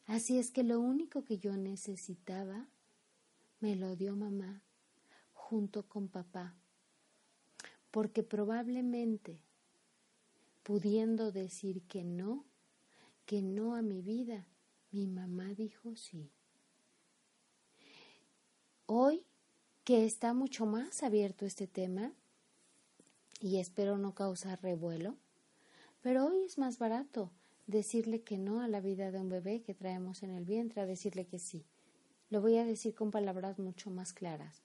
[0.07, 2.67] Así es que lo único que yo necesitaba
[3.59, 4.63] me lo dio mamá
[5.33, 6.55] junto con papá,
[7.91, 9.43] porque probablemente
[10.63, 12.46] pudiendo decir que no,
[13.27, 14.47] que no a mi vida,
[14.91, 16.31] mi mamá dijo sí.
[18.85, 19.25] Hoy
[19.83, 22.13] que está mucho más abierto este tema
[23.41, 25.17] y espero no causar revuelo,
[26.01, 27.29] pero hoy es más barato
[27.67, 30.85] decirle que no a la vida de un bebé que traemos en el vientre a
[30.85, 31.65] decirle que sí.
[32.29, 34.63] Lo voy a decir con palabras mucho más claras.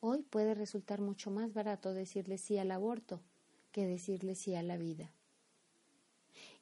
[0.00, 3.22] Hoy puede resultar mucho más barato decirle sí al aborto
[3.72, 5.10] que decirle sí a la vida.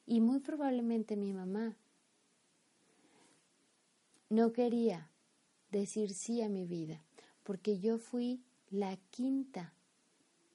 [0.05, 1.75] Y muy probablemente mi mamá
[4.29, 5.09] no quería
[5.71, 7.01] decir sí a mi vida
[7.43, 9.73] porque yo fui la quinta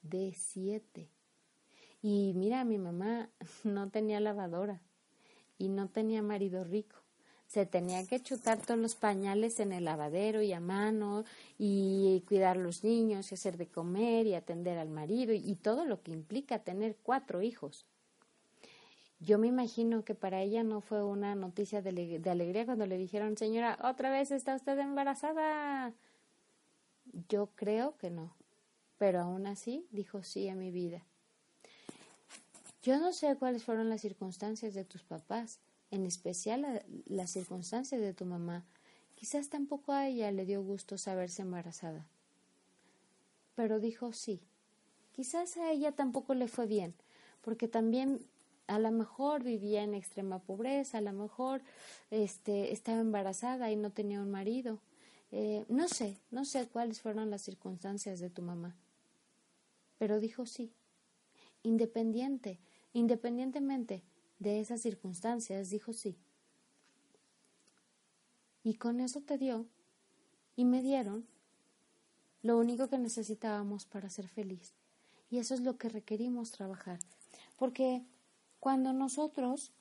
[0.02, 1.08] de siete.
[2.02, 3.28] Y mira, mi mamá
[3.64, 4.80] no tenía lavadora
[5.58, 6.96] y no tenía marido rico.
[7.46, 11.24] Se tenía que chutar todos los pañales en el lavadero y a mano
[11.56, 15.86] y cuidar a los niños y hacer de comer y atender al marido y, todo
[15.86, 17.86] lo que implica tener cuatro hijos.
[19.20, 22.86] Yo me imagino que para ella no fue una noticia de, ale- de alegría cuando
[22.86, 25.92] le dijeron, señora, otra vez está usted embarazada.
[27.28, 28.32] Yo creo que no,
[28.96, 31.02] pero aún así dijo sí a mi vida.
[32.82, 35.58] Yo no sé cuáles fueron las circunstancias de tus papás,
[35.90, 38.64] en especial la- las circunstancias de tu mamá.
[39.16, 42.06] Quizás tampoco a ella le dio gusto saberse embarazada.
[43.56, 44.40] Pero dijo sí.
[45.12, 46.94] Quizás a ella tampoco le fue bien,
[47.42, 48.20] porque también
[48.68, 51.62] a lo mejor vivía en extrema pobreza, a lo mejor
[52.10, 54.78] este, estaba embarazada y no tenía un marido.
[55.32, 58.76] Eh, no sé, no sé cuáles fueron las circunstancias de tu mamá.
[59.98, 60.70] Pero dijo sí.
[61.62, 62.60] Independiente,
[62.92, 64.02] independientemente
[64.38, 66.16] de esas circunstancias, dijo sí.
[68.62, 69.66] Y con eso te dio
[70.56, 71.26] y me dieron
[72.42, 74.74] lo único que necesitábamos para ser feliz.
[75.30, 76.98] Y eso es lo que requerimos trabajar.
[77.56, 78.04] Porque
[78.60, 79.72] cuando nosotros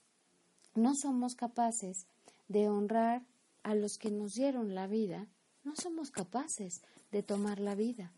[0.76, 2.08] no somos capaces
[2.48, 3.26] de honrar
[3.64, 5.28] a los que nos dieron la vida,
[5.64, 8.14] no somos capaces de tomar la vida.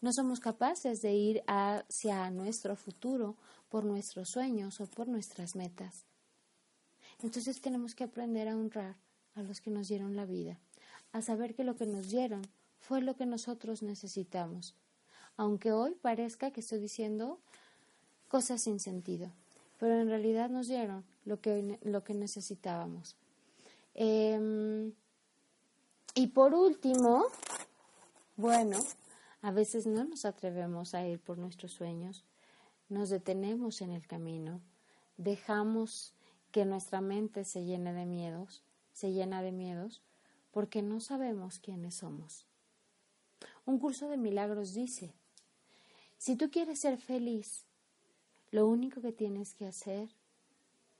[0.00, 3.36] No somos capaces de ir hacia nuestro futuro
[3.68, 6.04] por nuestros sueños o por nuestras metas.
[7.22, 8.96] Entonces tenemos que aprender a honrar
[9.34, 10.58] a los que nos dieron la vida,
[11.12, 12.42] a saber que lo que nos dieron
[12.78, 14.74] fue lo que nosotros necesitamos,
[15.36, 17.40] aunque hoy parezca que estoy diciendo
[18.28, 19.32] cosas sin sentido,
[19.78, 23.16] pero en realidad nos dieron lo que, lo que necesitábamos.
[23.94, 24.92] Em,
[26.14, 27.26] y por último,
[28.36, 28.78] bueno,
[29.42, 32.24] a veces no nos atrevemos a ir por nuestros sueños,
[32.88, 34.60] nos detenemos en el camino,
[35.16, 36.14] dejamos
[36.52, 38.62] que nuestra mente se llene de miedos,
[38.92, 40.02] se llena de miedos,
[40.52, 42.46] porque no sabemos quiénes somos.
[43.66, 45.12] Un curso de milagros dice,
[46.16, 47.65] si tú quieres ser feliz,
[48.50, 50.08] lo único que tienes que hacer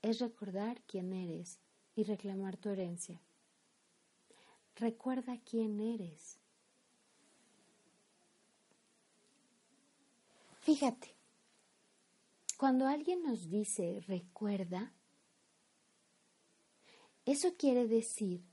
[0.01, 1.59] es recordar quién eres
[1.95, 3.21] y reclamar tu herencia.
[4.75, 6.39] Recuerda quién eres.
[10.61, 11.15] Fíjate,
[12.57, 14.93] cuando alguien nos dice recuerda,
[17.25, 18.43] eso quiere decir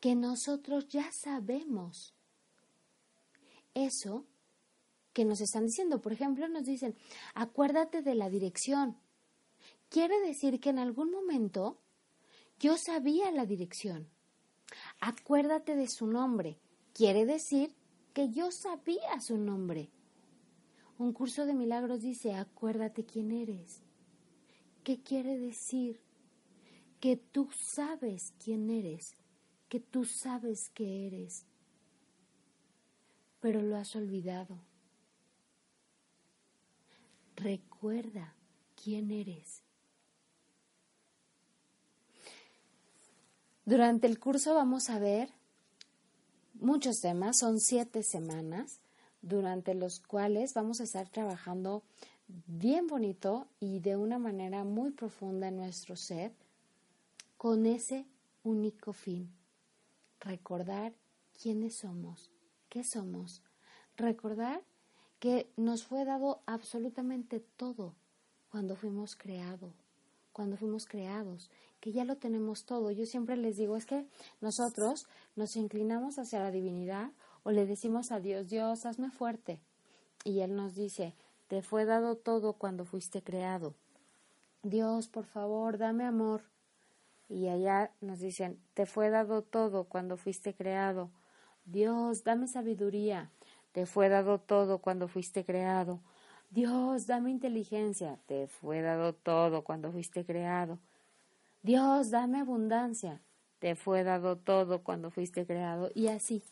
[0.00, 2.14] que nosotros ya sabemos
[3.74, 4.26] eso
[5.12, 6.00] que nos están diciendo.
[6.00, 6.96] Por ejemplo, nos dicen,
[7.34, 8.96] acuérdate de la dirección.
[9.88, 11.78] Quiere decir que en algún momento
[12.58, 14.08] yo sabía la dirección.
[15.00, 16.58] Acuérdate de su nombre.
[16.94, 17.74] Quiere decir
[18.14, 19.90] que yo sabía su nombre.
[20.98, 23.82] Un curso de milagros dice, acuérdate quién eres.
[24.84, 26.00] ¿Qué quiere decir?
[27.00, 29.16] Que tú sabes quién eres,
[29.68, 31.46] que tú sabes que eres,
[33.40, 34.60] pero lo has olvidado.
[37.42, 38.36] Recuerda
[38.80, 39.64] quién eres.
[43.64, 45.28] Durante el curso vamos a ver
[46.54, 48.78] muchos temas, son siete semanas,
[49.22, 51.82] durante los cuales vamos a estar trabajando
[52.28, 56.32] bien bonito y de una manera muy profunda en nuestro ser,
[57.36, 58.06] con ese
[58.44, 59.34] único fin,
[60.20, 60.94] recordar
[61.40, 62.30] quiénes somos,
[62.68, 63.42] qué somos,
[63.96, 64.62] recordar
[65.22, 67.94] que nos fue dado absolutamente todo
[68.50, 69.72] cuando fuimos creados,
[70.32, 71.48] cuando fuimos creados,
[71.78, 72.90] que ya lo tenemos todo.
[72.90, 74.04] Yo siempre les digo, es que
[74.40, 75.06] nosotros
[75.36, 77.12] nos inclinamos hacia la divinidad
[77.44, 79.60] o le decimos a Dios, Dios, hazme fuerte.
[80.24, 81.14] Y Él nos dice,
[81.46, 83.76] te fue dado todo cuando fuiste creado.
[84.64, 86.42] Dios, por favor, dame amor.
[87.28, 91.12] Y allá nos dicen, te fue dado todo cuando fuiste creado.
[91.64, 93.30] Dios, dame sabiduría.
[93.72, 96.00] Te fue dado todo cuando fuiste creado.
[96.50, 98.18] Dios, dame inteligencia.
[98.26, 100.78] Te fue dado todo cuando fuiste creado.
[101.62, 103.22] Dios, dame abundancia.
[103.58, 105.90] Te fue dado todo cuando fuiste creado.
[105.94, 106.42] Y así.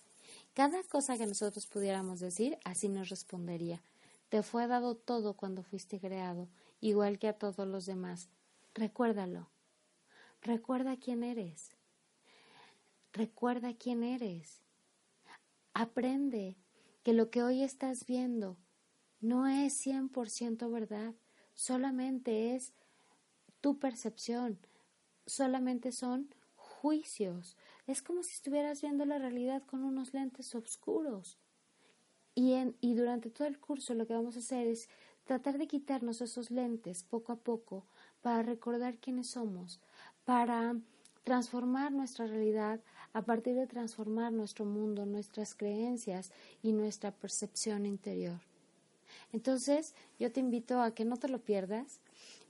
[0.54, 3.82] Cada cosa que nosotros pudiéramos decir, así nos respondería.
[4.30, 6.48] Te fue dado todo cuando fuiste creado,
[6.80, 8.28] igual que a todos los demás.
[8.74, 9.48] Recuérdalo.
[10.40, 11.72] Recuerda quién eres.
[13.12, 14.62] Recuerda quién eres.
[15.74, 16.56] Aprende
[17.02, 18.56] que lo que hoy estás viendo
[19.20, 21.14] no es 100% verdad,
[21.54, 22.72] solamente es
[23.60, 24.58] tu percepción,
[25.26, 27.56] solamente son juicios.
[27.86, 31.38] Es como si estuvieras viendo la realidad con unos lentes oscuros.
[32.34, 34.88] Y, en, y durante todo el curso lo que vamos a hacer es
[35.24, 37.86] tratar de quitarnos esos lentes poco a poco
[38.22, 39.80] para recordar quiénes somos,
[40.24, 40.76] para
[41.24, 42.80] transformar nuestra realidad
[43.12, 46.30] a partir de transformar nuestro mundo, nuestras creencias
[46.62, 48.38] y nuestra percepción interior.
[49.32, 52.00] Entonces, yo te invito a que no te lo pierdas.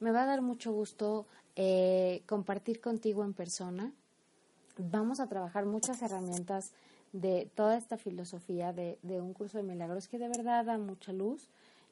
[0.01, 3.93] Me va a dar mucho gusto eh, compartir contigo en persona.
[4.79, 6.73] Vamos a trabajar muchas herramientas
[7.13, 11.13] de toda esta filosofía de, de un curso de milagros que de verdad da mucha
[11.13, 11.49] luz.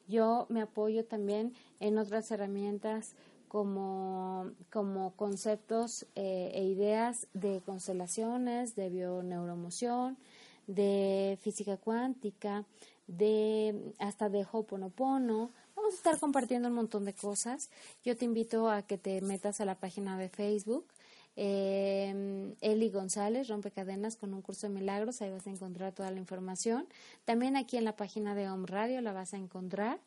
[0.07, 3.13] Yo me apoyo también en otras herramientas
[3.49, 10.17] como, como conceptos eh, e ideas de constelaciones, de bioneuromoción,
[10.67, 12.63] de física cuántica,
[13.07, 15.51] de hasta de Hoponopono.
[15.75, 17.69] Vamos a estar compartiendo un montón de cosas.
[18.05, 20.85] Yo te invito a que te metas a la página de Facebook.
[21.35, 26.19] Eh, Eli González, Rompecadenas con un curso de milagros, ahí vas a encontrar toda la
[26.19, 26.85] información.
[27.25, 29.99] También aquí en la página de Home Radio la vas a encontrar.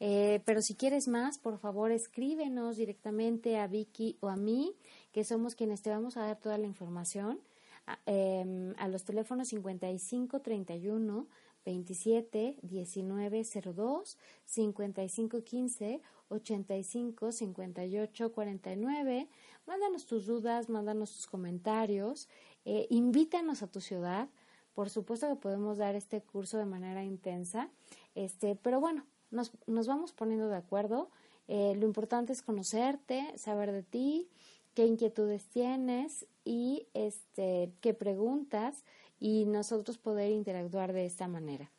[0.00, 4.74] Eh, pero si quieres más, por favor, escríbenos directamente a Vicky o a mí,
[5.12, 7.40] que somos quienes te vamos a dar toda la información,
[7.86, 11.28] a, eh, a los teléfonos 55 31
[11.64, 13.42] 27 19
[13.74, 19.28] 02, 55 15 85 58 49.
[19.66, 22.28] Mándanos tus dudas, mándanos tus comentarios,
[22.64, 24.28] eh, invítanos a tu ciudad.
[24.74, 27.70] Por supuesto que podemos dar este curso de manera intensa,
[28.14, 31.10] este, pero bueno, nos, nos vamos poniendo de acuerdo.
[31.48, 34.28] Eh, lo importante es conocerte, saber de ti,
[34.74, 38.84] qué inquietudes tienes y este, qué preguntas
[39.20, 41.70] y nosotros poder interactuar de esta manera.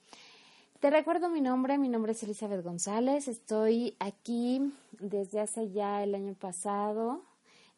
[0.80, 6.14] Te recuerdo mi nombre, mi nombre es Elizabeth González, estoy aquí desde hace ya el
[6.14, 7.24] año pasado,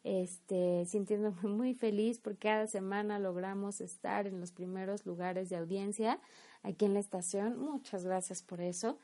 [0.04, 6.20] este, sintiéndome muy feliz porque cada semana logramos estar en los primeros lugares de audiencia
[6.62, 7.58] aquí en la estación.
[7.58, 8.98] Muchas gracias por eso.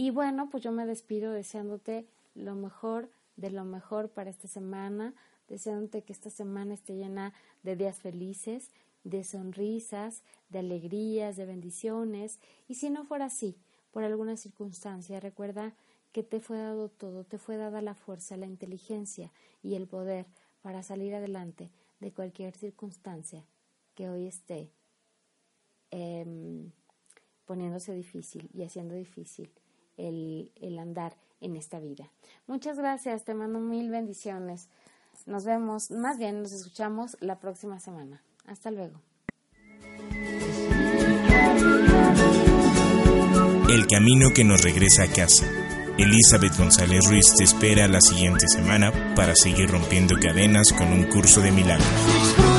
[0.00, 5.12] Y bueno, pues yo me despido deseándote lo mejor de lo mejor para esta semana,
[5.48, 7.34] deseándote que esta semana esté llena
[7.64, 8.70] de días felices,
[9.02, 12.38] de sonrisas, de alegrías, de bendiciones.
[12.68, 13.56] Y si no fuera así,
[13.90, 15.74] por alguna circunstancia, recuerda
[16.12, 19.32] que te fue dado todo, te fue dada la fuerza, la inteligencia
[19.64, 20.26] y el poder
[20.62, 23.44] para salir adelante de cualquier circunstancia
[23.96, 24.70] que hoy esté
[25.90, 26.70] eh,
[27.46, 29.50] poniéndose difícil y haciendo difícil
[29.98, 32.10] el, andar en esta vida.
[32.46, 34.68] Muchas gracias, te mando mil bendiciones.
[35.26, 38.22] Nos vemos, más bien nos escuchamos la próxima semana.
[38.46, 39.00] Hasta luego.
[43.68, 45.44] El camino que nos regresa a casa.
[45.98, 51.40] Elizabeth González Ruiz te espera la siguiente semana para seguir rompiendo cadenas con un curso
[51.40, 52.57] de milagros.